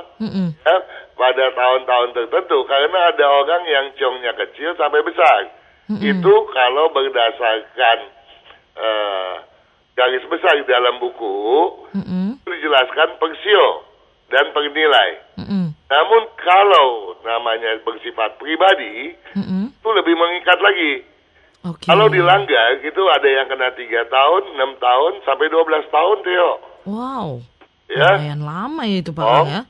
[0.63, 0.75] ya,
[1.13, 2.57] pada tahun-tahun tertentu.
[2.65, 5.51] Karena ada orang yang ciongnya kecil sampai besar.
[5.91, 5.99] Mm-mm.
[5.99, 7.97] Itu kalau berdasarkan
[8.79, 9.33] eh,
[9.93, 11.36] garis besar di dalam buku
[12.39, 13.83] itu dijelaskan persio
[14.31, 15.09] dan pernilai.
[15.38, 15.75] Mm-mm.
[15.91, 19.69] Namun kalau namanya bersifat pribadi Mm-mm.
[19.75, 21.03] itu lebih mengikat lagi.
[21.63, 21.88] Oke.
[21.88, 26.52] Kalau dilanggar itu ada yang kena tiga tahun, enam tahun, sampai 12 tahun, Theo.
[26.84, 27.28] Wow.
[27.88, 28.19] Ya.
[28.19, 29.45] Lumayan lama ya itu Pak Oh.
[29.47, 29.62] Ya?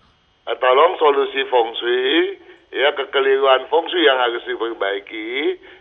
[0.44, 2.42] Eh, Tolong solusi feng shui,
[2.74, 5.30] ya kekeliruan feng shui yang harus diperbaiki,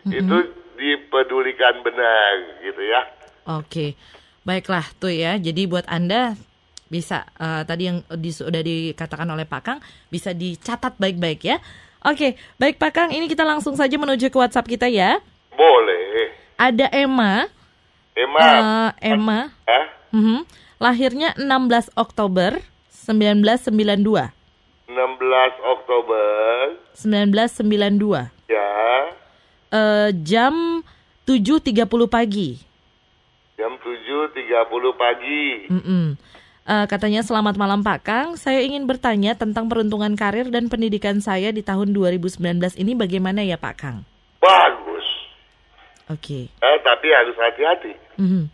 [0.06, 0.36] itu
[0.76, 3.00] dipedulikan benar, gitu ya.
[3.48, 3.96] Oke.
[4.42, 5.38] Baiklah tuh ya.
[5.38, 6.36] Jadi buat Anda
[6.86, 11.56] bisa eh, tadi yang di- sudah dikatakan oleh Pak Kang bisa dicatat baik-baik ya.
[12.02, 15.22] Oke, baik Pak Kang, ini kita langsung saja menuju ke WhatsApp kita ya.
[15.52, 16.32] Boleh.
[16.56, 17.48] Ada Emma,
[18.14, 18.40] Emma,
[19.00, 19.82] eh, Emma, ya,
[20.14, 20.46] mhm,
[20.78, 24.30] lahirnya 16 Oktober 1992.
[24.86, 28.28] 16 Oktober, 1992.
[28.46, 28.68] ya,
[29.72, 30.84] Eh, jam
[31.24, 32.60] 7.30 pagi.
[33.56, 35.70] jam 7.30 pagi.
[35.70, 36.18] Mm-mm.
[36.62, 41.50] Eh, katanya selamat malam Pak Kang, saya ingin bertanya tentang peruntungan karir dan pendidikan saya
[41.50, 44.04] di tahun 2019 ini bagaimana ya Pak Kang?
[44.38, 44.91] Bagus.
[46.12, 46.52] Oke.
[46.52, 47.94] Eh, tapi harus hati-hati.
[48.20, 48.44] Mhm.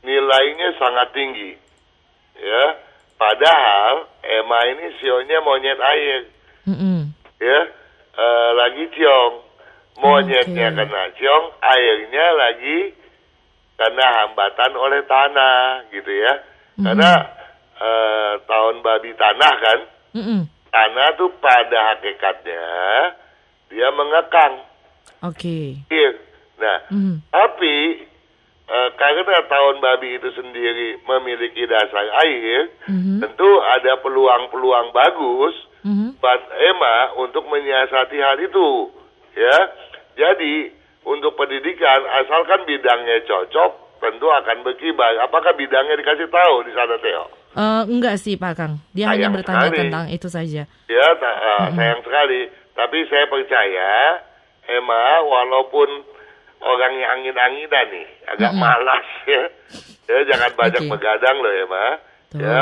[0.00, 1.52] nilainya sangat tinggi.
[2.40, 2.64] Ya,
[3.20, 6.24] padahal Emma ini sionya monyet air,
[6.64, 7.12] Mm-mm.
[7.36, 7.60] ya,
[8.10, 9.34] Eh, lagi ciong,
[10.00, 10.76] monyetnya Oke.
[10.76, 12.78] kena ciong, airnya lagi
[13.76, 16.32] kena hambatan oleh tanah, gitu ya.
[16.80, 17.12] Karena
[17.80, 19.80] eh, tahun babi tanah kan,
[20.16, 20.40] Mm-mm.
[20.72, 22.64] tanah tuh pada hakikatnya
[23.68, 24.64] dia mengekang.
[25.28, 25.76] Oke.
[25.92, 26.10] Iya.
[26.60, 27.14] Nah, Mhm.
[27.26, 27.76] Tapi
[28.70, 33.18] eh, karena tahun babi itu sendiri memiliki dasar air, Mhm.
[33.18, 36.22] tentu ada peluang-peluang bagus Mhm.
[36.22, 38.94] buat Emma untuk menyiasati hal itu,
[39.34, 39.58] ya.
[40.14, 40.70] Jadi
[41.02, 45.18] untuk pendidikan asalkan bidangnya cocok, tentu akan berkibar.
[45.18, 47.24] Apakah bidangnya dikasih tahu di sana, Theo?
[47.50, 49.78] Eh, enggak sih Pak Kang, dia hanya Sayang bertanya sekali.
[49.82, 50.62] tentang itu saja.
[50.86, 52.40] Ya, ta- eh, sayang sekali.
[52.70, 53.90] Tapi saya percaya,
[54.70, 55.88] Emma, walaupun
[56.60, 59.42] orangnya angin-anginan nih, agak malas ya.
[60.10, 60.90] Ya, jangan banyak Oke.
[60.92, 61.52] begadang loh.
[61.54, 61.66] Ya,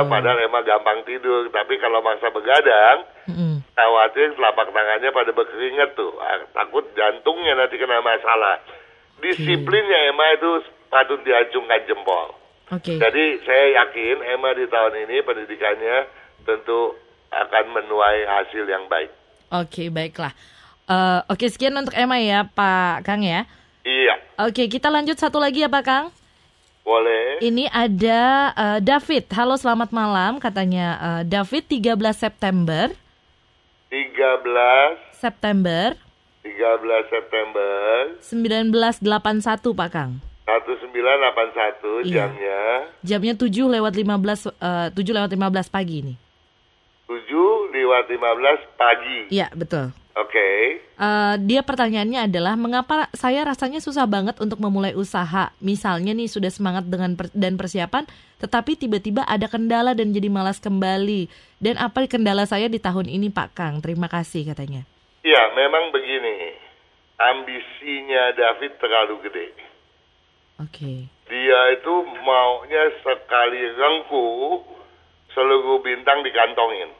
[0.00, 0.08] Betul.
[0.08, 1.48] padahal Emma gampang tidur.
[1.52, 3.60] Tapi kalau masa begadang, Mm-mm.
[3.76, 6.12] khawatir telapak tangannya pada berkeringat tuh.
[6.20, 8.64] Ah, Takut jantungnya nanti kena masalah.
[9.20, 12.32] Disiplinnya Emma itu patut diacungkan jempol.
[12.72, 12.96] Oke.
[12.96, 15.96] Jadi saya yakin Emma di tahun ini pendidikannya
[16.44, 16.96] tentu
[17.28, 19.12] akan menuai hasil yang baik.
[19.52, 20.32] Oke, baiklah.
[20.88, 23.44] Eh, Oke, sekian untuk Emma ya, Pak Kang ya.
[23.88, 26.06] Iya, Oke, kita lanjut satu lagi ya, Pak Kang.
[26.84, 27.40] boleh.
[27.40, 28.20] Ini ada
[28.52, 29.28] eh, David.
[29.32, 30.36] Halo, selamat malam.
[30.36, 32.92] Katanya eh, David 13 September.
[33.88, 35.96] 13 September
[36.44, 40.20] 13 September 1981, Pak Kang.
[40.48, 42.24] 1981 Iya.
[42.24, 42.60] jamnya
[43.04, 46.14] Jamnya 7 lewat 15 eh, 7 lewat 15 pagi ini.
[47.08, 49.18] 7 lewat 15 pagi.
[49.32, 49.92] Iya, betul.
[50.18, 50.82] Oke.
[50.82, 55.54] Eh, dia pertanyaannya adalah mengapa saya rasanya susah banget untuk memulai usaha.
[55.62, 58.02] Misalnya nih sudah semangat dengan per- dan persiapan,
[58.42, 61.30] tetapi tiba-tiba ada kendala dan jadi malas kembali.
[61.62, 63.78] Dan apa kendala saya di tahun ini Pak Kang?
[63.78, 64.82] Terima kasih katanya.
[65.22, 66.58] Ya, memang begini.
[67.18, 69.48] Ambisinya David terlalu gede.
[70.58, 71.06] Oke.
[71.30, 71.94] Dia itu
[72.26, 74.26] maunya sekali rengku
[75.30, 76.97] seluruh bintang dikantongin.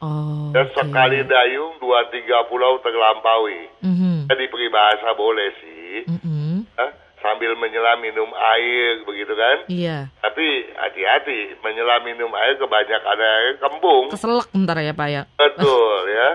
[0.00, 0.48] Oh.
[0.56, 0.76] Dan oke.
[0.80, 3.68] sekali dayung dua tiga pulau terlampaui.
[3.84, 4.32] Mhm.
[4.32, 6.08] Jadi peribahasa boleh sih.
[6.08, 6.64] Mhm.
[6.80, 6.90] Hah?
[7.20, 9.68] Sambil menyelam minum air begitu kan.
[9.68, 10.08] Iya.
[10.24, 14.08] Tapi hati-hati menyelam minum air kebanyakan air kembung.
[14.08, 15.22] Keselak ntar ya Pak ya.
[15.36, 16.28] Betul ya.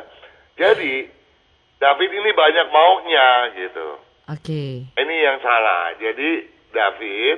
[0.62, 1.10] Jadi
[1.82, 3.88] David ini banyak maunya gitu.
[4.30, 4.93] Oke.
[4.93, 5.97] Ini yang salah.
[5.97, 7.38] Jadi David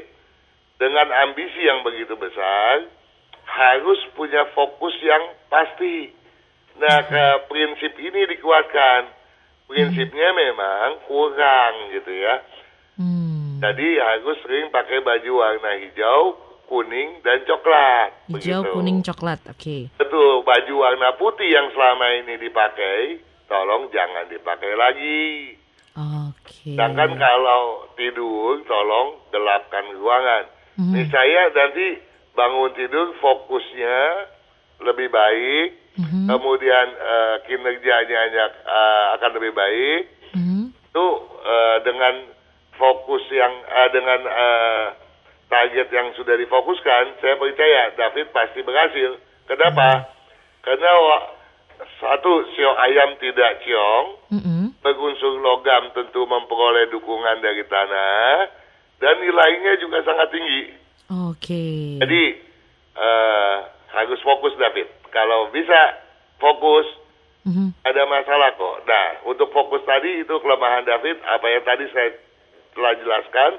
[0.75, 2.85] dengan ambisi yang begitu besar
[3.57, 6.13] harus punya fokus yang pasti.
[6.77, 9.09] Nah, ke prinsip ini dikuatkan.
[9.67, 12.35] Prinsipnya memang kurang gitu ya.
[12.95, 13.59] Hmm.
[13.59, 16.37] Jadi harus sering pakai baju warna hijau,
[16.69, 18.29] kuning, dan coklat.
[18.29, 18.73] Hijau, begitu.
[18.77, 19.41] kuning, coklat.
[19.49, 19.89] Oke.
[19.97, 25.57] Betul, baju warna putih yang selama ini dipakai, tolong jangan dipakai lagi.
[25.97, 26.77] Oke.
[26.77, 30.45] Sedangkan kalau tidur, tolong gelapkan ruangan.
[30.77, 30.93] Mhm.
[30.93, 32.06] Nih saya nanti
[32.37, 33.97] bangun tidur fokusnya
[34.85, 36.29] lebih baik, Mhm.
[36.29, 40.01] kemudian eh, kinerjanya eh, akan lebih baik.
[40.37, 40.61] Mhm.
[40.93, 41.05] Itu
[41.41, 42.15] eh, dengan
[42.77, 44.85] fokus yang eh, dengan eh,
[45.49, 49.17] target yang sudah difokuskan, saya percaya David pasti berhasil.
[49.49, 50.13] Kenapa?
[50.61, 51.27] Karena wa-
[51.97, 54.63] satu sio ayam tidak ciong, Mhm.
[54.83, 58.49] berunsur logam tentu memperoleh dukungan dari tanah
[58.99, 60.73] dan nilainya juga sangat tinggi.
[61.07, 61.97] Oke.
[62.03, 62.23] Jadi
[62.97, 63.57] eh,
[63.93, 64.89] harus fokus David.
[65.13, 66.01] Kalau bisa
[66.37, 66.85] fokus
[67.47, 67.71] Mhm.
[67.79, 68.83] ada masalah kok.
[68.83, 72.11] Nah, untuk fokus tadi itu kelemahan David apa yang tadi saya
[72.75, 73.51] telah jelaskan,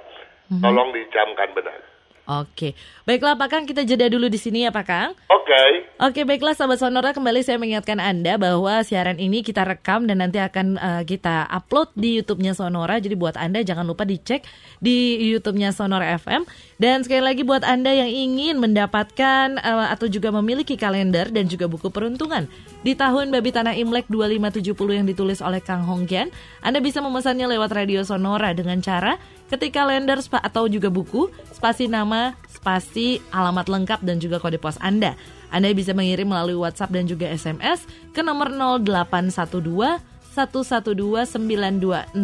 [0.61, 1.80] tolong dicamkan benar.
[2.29, 2.77] Oke.
[3.09, 5.17] Baiklah Pak Kang, kita jeda dulu di sini ya Pak Kang.
[5.33, 5.88] Oke.
[5.99, 10.37] Oke baiklah sahabat Sonora kembali saya mengingatkan Anda bahwa siaran ini kita rekam dan nanti
[10.37, 13.01] akan eh, kita upload di YouTube-nya Sonora.
[13.01, 14.45] Jadi buat Anda jangan lupa dicek
[14.77, 16.45] di YouTube-nya Sonora FM.
[16.77, 21.64] Dan sekali lagi buat Anda yang ingin mendapatkan eh, atau juga memiliki kalender dan juga
[21.64, 22.45] buku peruntungan
[22.87, 26.31] di tahun Babi Tanah Imlek 2570 yang ditulis oleh Kang Hongkian,
[26.62, 32.37] Anda bisa memesannya lewat Radio Sonora dengan cara ketik kalender atau juga buku, spasi nama,
[32.48, 35.16] spasi alamat lengkap dan juga kode pos Anda.
[35.48, 42.14] Anda bisa mengirim melalui WhatsApp dan juga SMS ke nomor 0812 1129200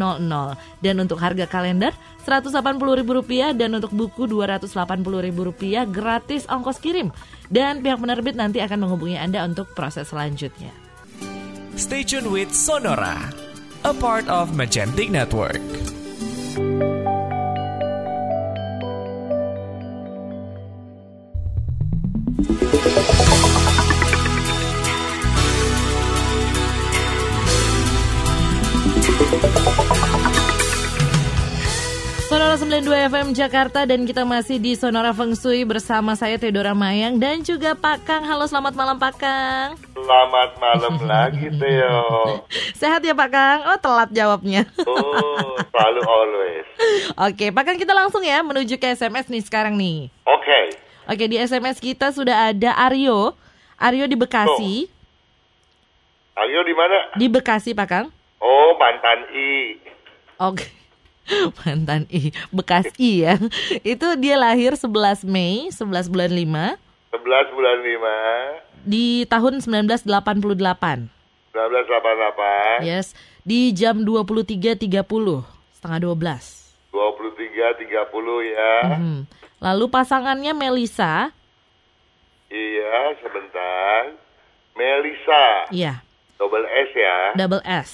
[0.78, 1.90] dan untuk harga kalender
[2.22, 7.10] Rp180.000 dan untuk buku Rp280.000 gratis ongkos kirim
[7.50, 10.70] dan pihak penerbit nanti akan menghubungi Anda untuk proses selanjutnya.
[11.74, 13.34] Stay tuned with Sonora,
[13.82, 15.58] a part of Magentic Network.
[32.34, 37.18] Sonora 92 FM Jakarta dan kita masih di Sonora Feng Shui bersama saya Theodora Mayang
[37.18, 38.22] dan juga Pak Kang.
[38.22, 39.68] Halo selamat malam Pak Kang.
[39.94, 42.38] Selamat malam lagi, Theo.
[42.82, 43.58] Sehat ya Pak Kang?
[43.66, 44.66] Oh telat jawabnya.
[44.86, 46.66] Oh, selalu always.
[47.26, 50.10] Oke Pak Kang kita langsung ya menuju ke SMS nih sekarang nih.
[50.22, 50.83] Oke.
[51.04, 53.36] Oke di SMS kita sudah ada Aryo.
[53.76, 54.88] Aryo di Bekasi.
[56.34, 57.14] Ayo di mana?
[57.14, 58.06] Di Bekasi Pak Kang.
[58.40, 59.78] Oh, mantan I.
[60.40, 60.66] Oke.
[61.64, 62.32] Mantan I.
[62.52, 63.40] Bekasi ya.
[63.96, 71.06] Itu dia lahir 11 Mei 11 bulan 5 11 bulan 5, di tahun 1988.
[71.54, 73.14] 1988, Yes,
[73.46, 75.46] di jam 23.30,
[75.78, 76.90] setengah 12.
[76.90, 78.98] 23, 30 ya.
[78.98, 79.30] Mhm.
[79.64, 81.32] Lalu pasangannya Melisa,
[82.52, 84.12] Iya, sebentar.
[84.76, 86.04] Melisa, iya,
[86.36, 87.16] double S ya.
[87.32, 87.90] double S.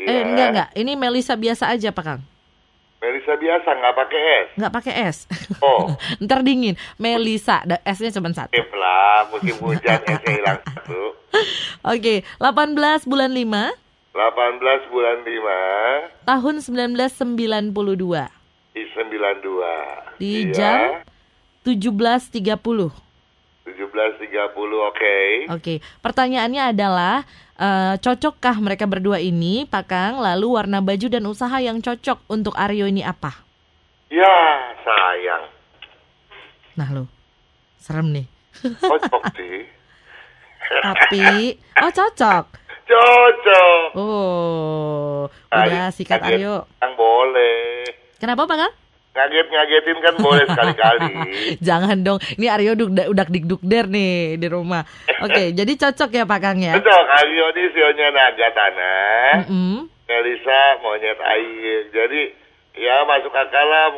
[0.00, 0.08] Iya.
[0.08, 2.22] Eh, enggak enggak, ini Melisa biasa aja Pak Kang.
[3.04, 4.48] Melisa biasa nggak pakai S.
[4.56, 5.18] Nggak pakai S.
[5.60, 5.92] Oh.
[6.24, 6.80] Ntar dingin.
[6.96, 8.56] Melisa, S-nya cuma satu.
[8.56, 11.00] Sip lah, musim hujan S hilang satu.
[11.92, 16.96] Oke, 18 bulan 5 18 bulan 5 tahun 1992
[18.00, 18.35] di
[18.84, 20.20] 92.
[20.20, 20.52] di Iya.
[20.52, 20.80] jam
[21.64, 22.92] 17.30.
[23.66, 24.52] 17.30,
[24.84, 25.16] oke.
[25.50, 30.14] Oke, pertanyaannya adalah eh, cocokkah mereka berdua ini, Pak Kang?
[30.20, 33.32] Lalu warna baju dan usaha yang cocok untuk Aryo ini apa?
[34.06, 34.36] Ya,
[34.78, 35.50] sayang.
[36.76, 37.04] Nah lo,
[37.76, 38.26] serem nih.
[38.78, 39.66] Cocok sih.
[40.66, 41.26] Tapi,
[41.80, 42.44] oh cocok.
[42.86, 43.88] Cocok.
[43.96, 46.70] Oh, udah sikat Aryo.
[46.78, 47.58] Yang boleh.
[48.16, 48.74] Kenapa Pak Kang?
[49.16, 51.12] Ngaget-ngagetin kan boleh sekali-kali.
[51.68, 54.84] Jangan dong, ini Aryo udah udah dikdukder nih di rumah.
[55.24, 56.76] Oke, jadi cocok ya Pak Kang ya?
[56.76, 59.30] Betul, Aryo ini sionya naga tanah.
[59.48, 59.88] Mm-mm.
[60.06, 61.80] Melisa monyet air.
[61.90, 62.22] Jadi
[62.76, 63.88] ya masuk akal lah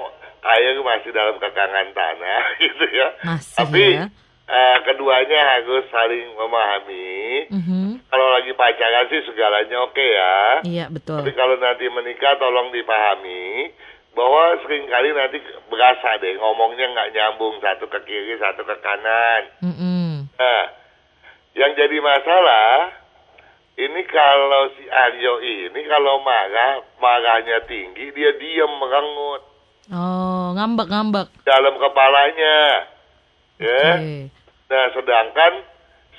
[0.54, 3.09] air masih dalam kekangan tanah gitu ya.
[3.26, 4.07] Masih Tapi ya.
[4.46, 7.18] eh, keduanya harus saling memahami.
[7.50, 8.07] Mhm.
[8.07, 10.35] Kalau lagi pacaran sih segalanya oke ya.
[10.62, 11.20] Iya betul.
[11.20, 13.74] Tapi kalau nanti menikah tolong dipahami
[14.18, 15.38] bahwa sering kali nanti
[15.70, 19.42] berasa deh ngomongnya nggak nyambung satu ke kiri satu ke kanan.
[19.62, 20.26] Mm-mm.
[20.35, 20.64] Nah,
[21.54, 22.98] yang jadi masalah
[23.78, 29.46] ini kalau si Aryo ini kalau marah marahnya tinggi dia diem merengut
[29.88, 31.33] Oh, ngambek-ngambek.
[31.48, 32.59] dalam kepalanya,
[33.57, 33.87] ya.
[34.68, 35.64] Nah, sedangkan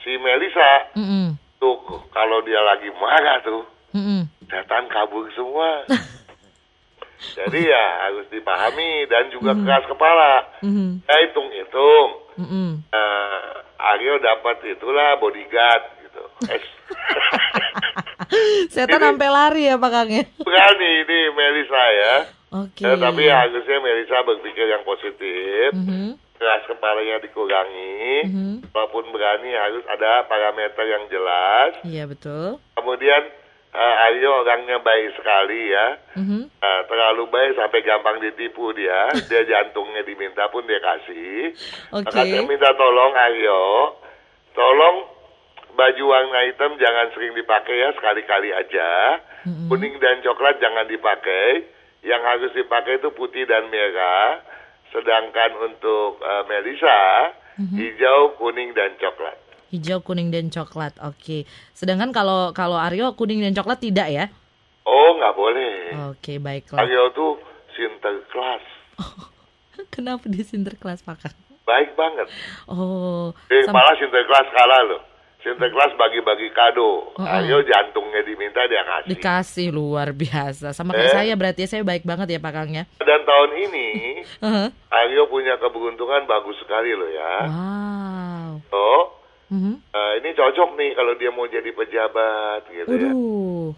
[0.01, 1.35] si Melisa Mm-mm.
[1.59, 1.77] tuh
[2.09, 4.25] kalau dia lagi marah tuh Mm-mm.
[4.47, 5.83] setan kabur semua.
[7.39, 10.43] Jadi ya harus dipahami dan juga keras kepala.
[10.59, 11.07] Mhm.
[11.07, 12.09] Ya hitung-hitung.
[12.35, 12.69] Mm-mm.
[12.91, 16.23] Eh, Aryo dapat itulah bodyguard gitu.
[16.47, 16.59] Eh,
[18.69, 20.23] Setan Ini- sampai lari ya Pak Kang ya?
[20.37, 22.15] Berani ini Melisa ya.
[22.59, 22.83] Oke.
[22.83, 25.67] Eh, tapi harusnya Melisa berpikir yang positif.
[25.73, 26.19] Mhm.
[26.35, 28.27] Keras kepalanya dikurangi.
[28.27, 28.53] Mhm.
[28.71, 31.71] Walaupun berani harus ada parameter yang jelas.
[31.83, 32.59] Iya betul.
[32.75, 33.21] Kemudian
[33.69, 35.87] eh, Aryo orangnya baik sekali ya.
[36.17, 36.41] Mhm.
[36.49, 39.09] Eh, terlalu baik sampai gampang ditipu dia.
[39.29, 41.53] Dia jantungnya diminta pun dia kasih.
[41.93, 42.09] Oke.
[42.09, 43.63] Maka saya minta tolong Aryo,
[44.53, 44.97] tolong
[45.69, 49.21] baju warna hitam jangan sering dipakai ya sekali-kali aja.
[49.47, 49.69] Mm-mm.
[49.69, 51.63] Kuning dan coklat jangan dipakai.
[51.99, 54.39] Yang harus dipakai itu putih dan merah.
[54.89, 57.01] Sedangkan untuk eh, Melisa
[57.59, 57.75] Mhm.
[57.75, 59.35] hijau, kuning dan coklat.
[59.69, 60.97] Hijau, kuning dan coklat.
[60.99, 61.45] Oke.
[61.71, 64.25] Sedangkan kalau kalau Aryo kuning dan coklat tidak ya?
[64.81, 65.73] Oh nggak boleh.
[66.09, 66.81] Oke, baiklah.
[66.81, 67.37] Aryo tuh
[67.71, 68.63] sinterklas,
[69.93, 71.37] Kenapa di sinterklas Pak Kang?
[71.61, 72.25] baik banget.
[72.65, 75.01] Oh, Eh, sam- malah sinterklas kalah loh.
[75.39, 77.13] Sinterklas bagi-bagi kado.
[77.13, 77.23] Oh, oh.
[77.23, 79.07] Aryo jantungnya diminta dia kasih.
[79.07, 80.73] dikasih luar biasa.
[80.73, 81.15] Sama kayak Eh?
[81.15, 82.89] saya berarti ya, saya baik banget ya Pak Kang ya.
[82.97, 83.87] Dan tahun ini
[84.41, 84.67] Heeh.
[84.99, 87.33] Aryo punya keberuntungan bagus sekali loh ya.
[87.45, 88.51] Wow.
[88.73, 89.03] Oh,
[89.49, 89.73] Mhm.
[89.89, 93.09] eh, ini cocok nih kalau dia mau jadi pejabat gitu ya.
[93.09, 93.69] Waduh.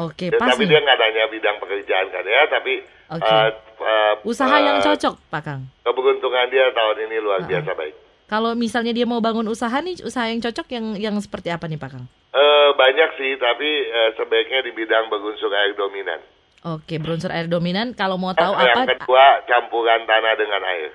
[0.00, 0.70] Oke, Ya, pas tapi nih.
[0.70, 2.72] dia nggak tanya bidang pekerjaan kan ya, tapi
[3.08, 3.24] Oke.
[3.24, 3.48] eh,
[3.80, 5.62] eh, Usaha eh, yang cocok, Pak Kang.
[5.80, 7.48] Keberuntungan dia tahun ini luar Uh-uh.
[7.48, 7.94] biasa baik.
[8.26, 11.76] Kalau misalnya dia mau bangun usaha nih, usaha yang cocok yang yang seperti apa nih,
[11.76, 12.04] Pak Kang?
[12.28, 16.20] Eh, banyak sih, tapi eh, sebaiknya di bidang berunsur air dominan.
[16.66, 17.94] Oke, berunsur air dominan.
[17.94, 18.98] Kalau mau tahu yang apa?
[18.98, 20.90] kedua campuran tanah dengan air.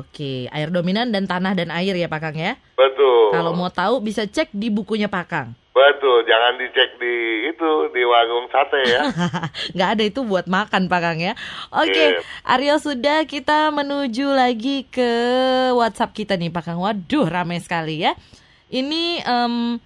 [0.00, 2.60] Oke, air dominan dan tanah dan air ya, Pak Kang ya.
[2.76, 3.32] Betul.
[3.32, 5.48] Kalau mau tahu bisa cek di bukunya Pak Kang.
[5.76, 7.16] Betul, jangan dicek di
[7.52, 9.12] itu di warung sate ya.
[9.76, 11.32] Nggak ada itu buat makan Pak Kang ya.
[11.68, 12.24] Oke, Sip.
[12.44, 15.10] Aryo sudah kita menuju lagi ke
[15.76, 16.80] WhatsApp kita nih Pak Kang.
[16.80, 18.16] Waduh, ramai sekali ya.
[18.72, 19.76] Ini em,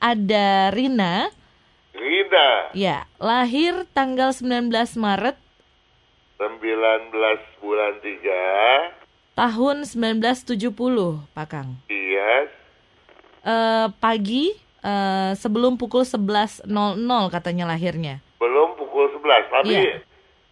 [0.00, 1.28] ada Rina,
[1.94, 5.38] Rina, ya lahir tanggal 19 Maret
[6.36, 7.14] 19
[7.58, 8.90] bulan 3,
[9.34, 10.74] tahun 1970
[11.30, 11.78] Pak Kang.
[11.86, 12.50] iya,
[13.40, 16.64] Eh, pagi eh, sebelum pukul 11.00
[17.30, 18.18] katanya lahirnya.
[18.36, 20.00] belum pukul 11, tapi Iya.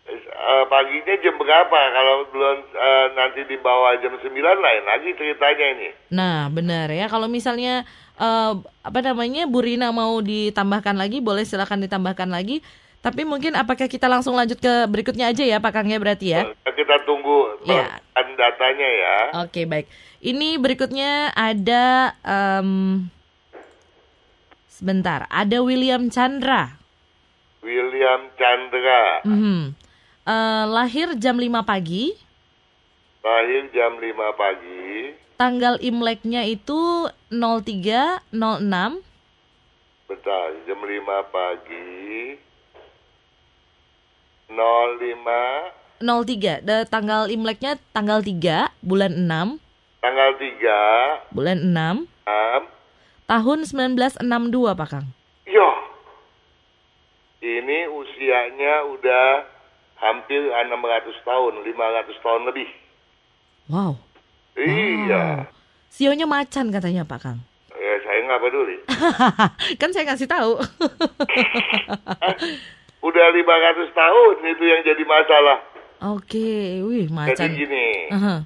[0.04, 1.80] eh, paginya jam berapa?
[1.88, 5.88] Kalau belum eh, nanti di bawah jam 9 lain lagi ceritanya ini.
[6.10, 7.06] Nah, benar ya.
[7.06, 7.88] Kalau misalnya
[8.22, 12.62] eh, apa namanya Bu Rina mau ditambahkan lagi, boleh silakan ditambahkan lagi.
[13.02, 16.46] Tapi mungkin apakah kita langsung lanjut ke berikutnya aja ya, Pak Kang ya berarti ya?
[16.46, 19.16] Eh, Kita tunggu perkembangan datanya ya.
[19.42, 19.90] Oke, baik.
[20.22, 22.70] Ini berikutnya ada em,
[24.70, 26.78] sebentar, ada William Chandra.
[27.62, 29.74] William Chandra, Mhm.
[30.22, 32.14] Eh, lahir jam 5 pagi.
[33.22, 39.00] lahir jam 5 pagi, Tanggal Imleknya itu 0306
[40.04, 42.36] bentar, jam 5 pagi,
[44.52, 46.60] 05 03.
[46.60, 49.56] Da- tanggal Imleknya tanggal 3 bulan 6
[50.02, 52.66] Tanggal 3, bulan 6 6,
[53.24, 55.06] tahun 1962 Pak Kang.
[55.46, 55.68] Yo,
[57.40, 59.46] ini usianya udah
[59.96, 62.68] hampir 600 tahun, 500 tahun lebih.
[63.70, 63.94] Wow.
[64.52, 65.46] Iya,
[65.93, 67.38] Sionya macan katanya Pak Kang.
[67.70, 68.76] ya saya nggak peduli.
[69.80, 70.57] kan saya kasih tahu.
[73.03, 75.59] Udah 500 tahun itu yang jadi masalah.
[76.09, 77.51] Oke, wih Jadi macan.
[77.53, 78.43] gini, Aha.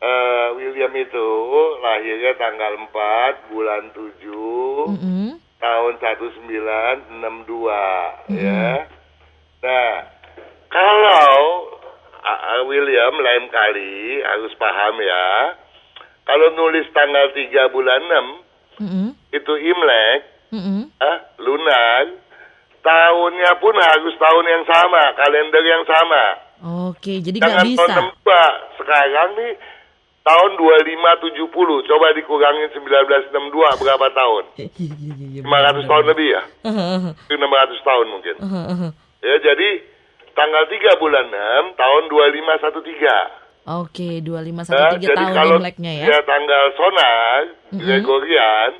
[0.00, 1.28] eh, William itu
[1.80, 5.34] lahirnya tanggal 4 bulan 7 Mm-mm.
[5.58, 7.18] tahun 1962
[8.36, 8.86] ya.
[9.58, 9.90] Nah,
[10.68, 11.34] kalau
[12.14, 15.26] uh, uh, William lain kali harus paham ya.
[16.28, 18.00] Kalau nulis tanggal 3 bulan
[18.78, 19.08] 6 Mm-mm.
[19.32, 20.20] itu Imlek,
[20.52, 20.92] Mm-mm.
[21.00, 22.04] ah, lunar,
[22.84, 26.24] tahunnya pun harus tahun yang sama, kalender yang sama.
[26.92, 27.80] Oke, jadi nggak bisa.
[27.80, 28.76] tahun 62.
[28.76, 29.52] Sekarang nih
[30.20, 31.48] tahun 2570,
[31.88, 34.44] coba dikurangin 1962 berapa tahun?
[34.60, 36.42] Iya, iya, iya, iya, 500 tahun lebih ya?
[36.68, 38.34] Aha, aha, 600 tahun mungkin.
[38.36, 38.88] aha, aha.
[39.24, 39.68] Ya, jadi
[40.36, 41.24] tanggal 3 bulan
[41.72, 43.37] 6 tahun 2513.
[43.68, 46.04] Oke, 25 Ya, sampai 3 jadi tahun kalau Imleknya ya.
[46.08, 47.40] ya tanggal sonar
[47.70, 48.70] Gregorian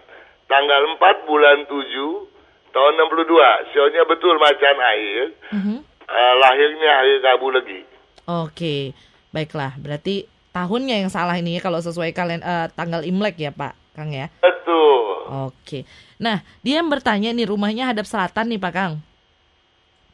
[0.49, 2.25] tanggal 4 bulan 7
[2.69, 3.69] tahun 62.
[3.69, 5.23] Sionya betul macan air.
[5.53, 5.77] Mhm.
[6.09, 7.81] eh, lahirnya hari Rabu lagi.
[8.25, 8.97] Oke,
[9.29, 9.77] baiklah.
[9.77, 14.09] Berarti tahunnya yang salah ini ya kalau sesuai kalian eh, tanggal Imlek ya Pak Kang
[14.09, 14.33] ya.
[14.41, 15.29] Betul.
[15.45, 15.85] Oke.
[16.17, 18.95] Nah, dia yang bertanya nih rumahnya hadap selatan nih Pak Kang.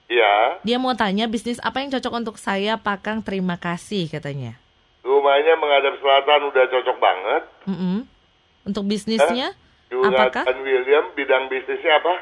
[0.04, 3.18] Ya, Dia mau tanya bisnis apa yang cocok untuk saya Pak Kang.
[3.22, 4.58] Terima kasih katanya.
[5.04, 7.42] Rumahnya menghadap selatan udah cocok banget.
[7.68, 7.96] Mm-mm.
[8.64, 9.52] Untuk bisnisnya
[9.92, 10.42] apakah?
[10.48, 12.14] Juragan William bidang bisnisnya apa?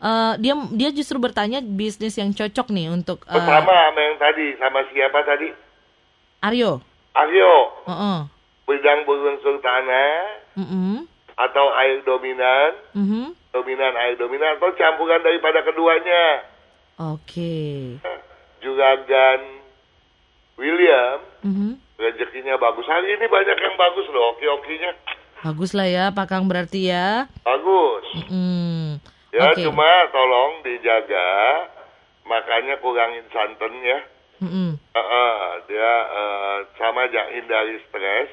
[0.00, 4.46] Eh, dia dia justru bertanya bisnis yang cocok nih untuk eh, Pertama sama yang tadi,
[4.56, 5.48] sama siapa tadi?
[6.42, 6.80] Aryo.
[7.14, 7.54] Aryo,
[7.86, 8.18] Heeh.
[8.66, 10.12] bidang berunsur tanah
[10.58, 11.06] Mm-mm.
[11.36, 13.24] atau air dominan, Mhm.
[13.54, 16.42] dominan air dominan atau campuran daripada keduanya.
[16.98, 17.96] Oke.
[18.58, 19.40] Juragan
[20.56, 21.70] William, Mhm.
[21.98, 22.86] Rezekinya bagus.
[22.86, 24.92] Hari ini banyak yang bagus loh, oke-okinya.
[25.44, 27.28] Bagus lah ya Pak Kang berarti ya.
[27.44, 28.06] Bagus.
[28.32, 28.96] Mm.
[29.34, 29.66] Ya, Oke.
[29.66, 31.28] cuma tolong dijaga,
[32.22, 33.98] makanya kurangin santan ya.
[34.38, 34.78] Mm-mm.
[34.78, 38.30] Heeh, dia eh, sama jangan hindari stres,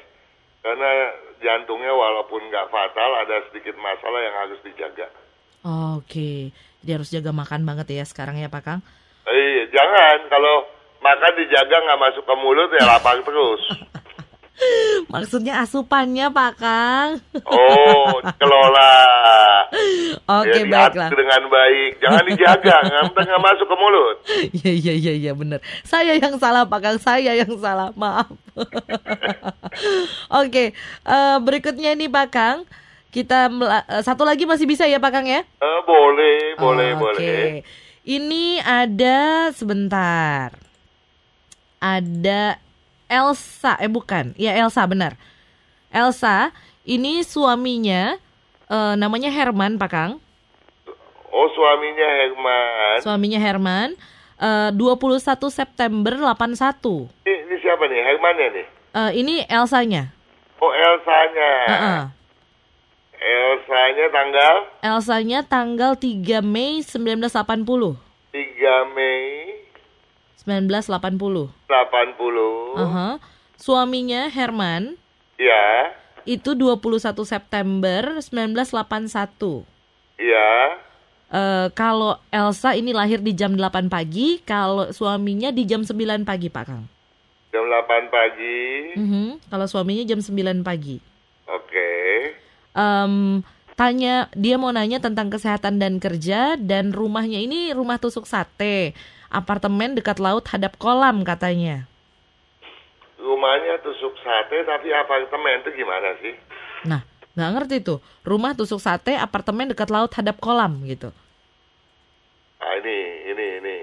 [0.62, 1.10] karena
[1.42, 5.10] jantungnya walaupun nggak fatal, ada sedikit masalah yang harus dijaga.
[5.98, 6.54] Oke.
[6.82, 8.80] Dia harus jaga makan banget ya sekarang ya Pak Kang.
[9.26, 10.66] Eh, jangan kalau
[11.02, 13.62] makan dijaga nggak masuk ke mulut ya lapar terus.
[15.10, 17.10] Maksudnya asupannya Pak Kang.
[17.50, 18.94] Oh, kelola.
[20.40, 21.08] Oke ya, baiklah.
[21.10, 24.16] dengan baik, jangan dijaga, nggak nggak masuk ke mulut.
[24.62, 25.58] Iya iya iya iya benar.
[25.82, 27.90] Saya yang salah Pak Kang, saya yang salah.
[27.98, 28.30] Maaf.
[30.30, 32.58] Oke, eh, berikutnya nih Pak Kang.
[33.12, 35.42] Kita eh, satu lagi masih bisa ya Pak Kang ya?
[35.42, 37.00] Eh, boleh, boleh, Oke.
[37.00, 37.44] boleh.
[38.02, 40.71] Ini ada sebentar.
[41.82, 42.62] Ada
[43.10, 45.18] Elsa, eh bukan, ya Elsa benar.
[45.90, 46.54] Elsa,
[46.86, 48.14] ini suaminya
[48.70, 50.22] eh, namanya Herman, Pak Kang.
[51.28, 52.96] Oh, suaminya Herman.
[53.02, 53.88] Suaminya Herman.
[54.38, 57.10] eh, 21 September 81.
[57.26, 58.00] Ini, ini siapa nih?
[58.00, 58.66] Hermannya nih?
[58.92, 60.14] Eh, ini Elsanya.
[60.62, 61.52] Oh, Elsanya.
[61.66, 62.02] Heeh.
[63.22, 67.94] Elsanya tanggal Elsanya tanggal 3 Mei 1980.
[68.34, 69.22] 3 Mei
[70.42, 71.50] 1980.
[71.66, 72.76] 80.
[72.76, 73.10] Aha.
[73.56, 74.98] Suaminya Herman
[75.38, 79.66] Ya, itu 21 September 1981.
[80.16, 80.78] ya.
[81.32, 86.52] Eh, kalau Elsa ini lahir di jam 8 pagi, kalau suaminya di jam 9 pagi,
[86.52, 86.84] Pak Kang.
[87.48, 88.60] Jam 8 pagi.
[89.00, 91.00] Mhm, Kalau suaminya jam 9 pagi.
[91.48, 91.90] Oke.
[92.72, 93.40] Em,
[93.72, 98.92] tanya dia mau nanya tentang kesehatan dan kerja dan rumahnya ini rumah tusuk sate,
[99.32, 101.88] apartemen dekat laut hadap kolam katanya.
[103.16, 106.34] Rumahnya tusuk sate tapi apartemen itu gimana sih?
[106.84, 107.00] Nah,
[107.32, 107.98] nggak ngerti tuh.
[108.22, 111.08] Rumah tusuk sate, apartemen dekat laut hadap kolam gitu.
[112.60, 112.98] Ah, ini,
[113.32, 113.76] ini, ini.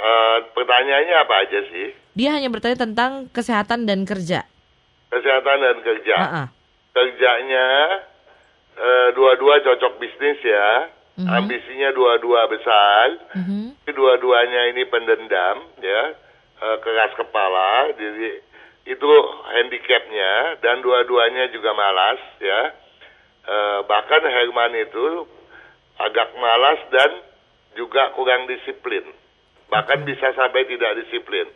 [0.00, 1.92] Eh, pertanyaannya apa aja sih?
[2.16, 4.48] Dia hanya bertanya tentang kesehatan dan kerja.
[5.12, 6.16] Kesehatan dan kerja.
[6.16, 6.46] Ah, ah.
[6.96, 7.66] Kerjanya
[8.80, 10.88] eh, dua-dua cocok bisnis ya.
[11.20, 11.28] Mhm.
[11.28, 13.06] Ambisinya dua-dua besar.
[13.36, 13.76] Mhm.
[13.84, 16.02] Kedua-duanya ini pendendam ya.
[16.60, 17.92] Eh, keras kepala.
[17.92, 18.40] Jadi
[18.88, 19.10] itu
[19.52, 22.60] handicapnya dan dua-duanya juga malas ya.
[23.44, 25.28] Eh, bahkan Herman itu
[26.00, 27.10] agak malas dan
[27.76, 29.04] juga kurang disiplin.
[29.70, 31.46] bahkan bisa sampai tidak disiplin.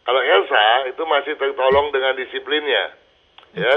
[0.00, 2.96] Kalau Elsa itu masih tertolong dengan disiplinnya,
[3.52, 3.74] ya.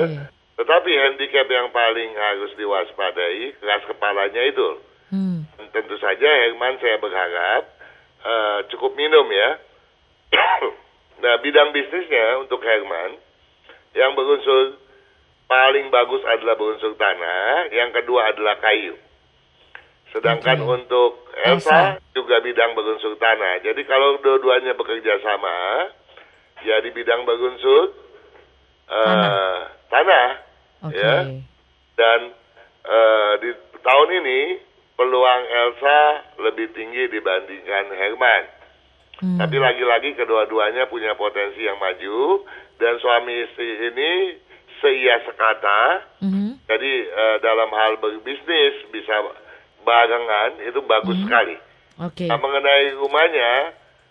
[0.55, 4.79] Tetapi handicap yang paling harus diwaspadai keras kepalanya itu.
[5.13, 5.45] Hmm.
[5.69, 7.63] Tentu saja Herman saya berharap
[8.25, 9.61] eh, cukup minum ya.
[11.21, 13.21] nah bidang bisnisnya untuk Herman
[13.93, 14.81] yang berunsur
[15.45, 18.97] paling bagus adalah berunsur tanah, yang kedua adalah kayu.
[20.09, 20.81] Sedangkan Oke.
[20.81, 22.01] untuk Elsa.
[22.01, 23.61] Elsa juga bidang berunsur tanah.
[23.61, 25.89] Jadi kalau dua-duanya bekerja sama,
[26.65, 27.93] ya di bidang berunsur
[28.89, 29.61] eh, Tanah.
[29.93, 30.29] tanah,
[30.89, 30.97] Oke.
[30.97, 31.15] ya.
[31.93, 32.19] Dan
[32.81, 34.39] eh, di tahun ini
[35.03, 35.99] peluang Elsa
[36.39, 38.43] lebih tinggi dibandingkan Herman.
[39.19, 39.35] Hmm.
[39.35, 42.47] Tapi lagi-lagi kedua-duanya punya potensi yang maju
[42.79, 44.11] dan suami istri ini
[44.79, 46.07] seia sekata.
[46.23, 46.63] Mhm.
[46.71, 49.15] Jadi eh, dalam hal berbisnis bisa
[49.83, 51.59] barengan itu bagus sekali.
[51.99, 52.25] Oke.
[52.25, 53.51] Nah, mengenai rumahnya,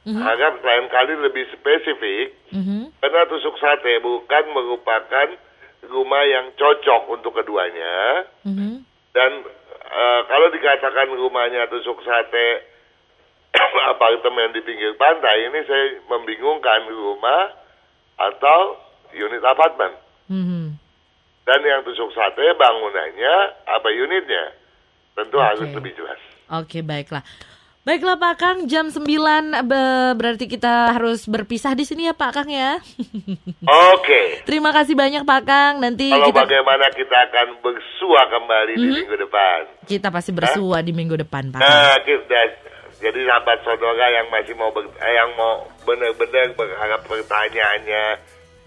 [0.06, 2.92] agak lain kali lebih spesifik Mhm.
[3.00, 5.28] karena tusuk sate bukan merupakan
[5.88, 8.28] rumah yang cocok untuk keduanya.
[8.44, 8.84] Mhm.
[9.12, 9.30] Dan
[9.92, 12.64] eh, kalau dikatakan rumahnya tusuk sate
[13.92, 17.52] apartemen di pinggir pantai ini saya membingungkan rumah
[18.16, 18.80] atau
[19.12, 19.92] unit apartemen.
[20.32, 20.64] Mhm.
[21.42, 23.34] Dan yang tusuk sate bangunannya
[23.68, 24.56] apa unitnya?
[25.12, 25.44] Tentu Oke.
[25.44, 26.20] harus lebih jelas.
[26.48, 27.20] Oke, baiklah.
[27.82, 29.02] Baiklah Pak Kang, jam 9
[29.60, 32.78] be- berarti kita harus berpisah di sini ya Pak Kang ya.
[33.92, 34.38] Oke.
[34.44, 35.74] Terima kasih banyak Pak Kang.
[35.76, 39.58] Nanti Kalau kita bagaimana kita akan bersua kembali di minggu depan.
[39.82, 41.58] kita pasti bersua di minggu depan Pak.
[41.58, 42.38] Nah, kita,
[43.00, 48.04] jadi sahabat saudara yang masih mau ber- eh, yang mau benar-benar berharap pertanyaannya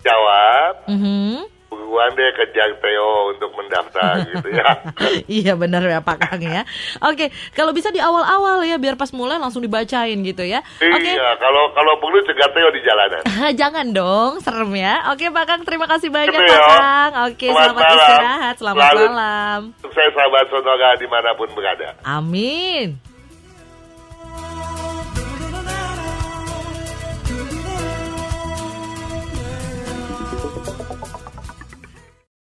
[0.02, 1.55] jawab, Mhm.
[1.86, 4.70] Buruan deh kejar Theo untuk mendaftar gitu ya.
[5.30, 6.66] iya benar ya Pak Kang ya.
[7.00, 10.66] Oke, kalau bisa di awal-awal ya biar pas mulai langsung dibacain gitu ya.
[10.76, 11.06] Oke.
[11.08, 13.22] Iya, kalau kalau perlu cegah Theo di jalanan.
[13.62, 15.06] Jangan dong, serem ya.
[15.10, 16.60] Oke Pak Kang, terima kasih banyak Pak.
[16.74, 17.12] Kang.
[17.30, 18.02] Oke, Selamat selamat malam.
[18.02, 19.60] istirahat, selamat Selalu- malam.
[19.80, 21.94] Sukses sahabat saudara di mana pun berada.
[22.02, 23.15] Amin.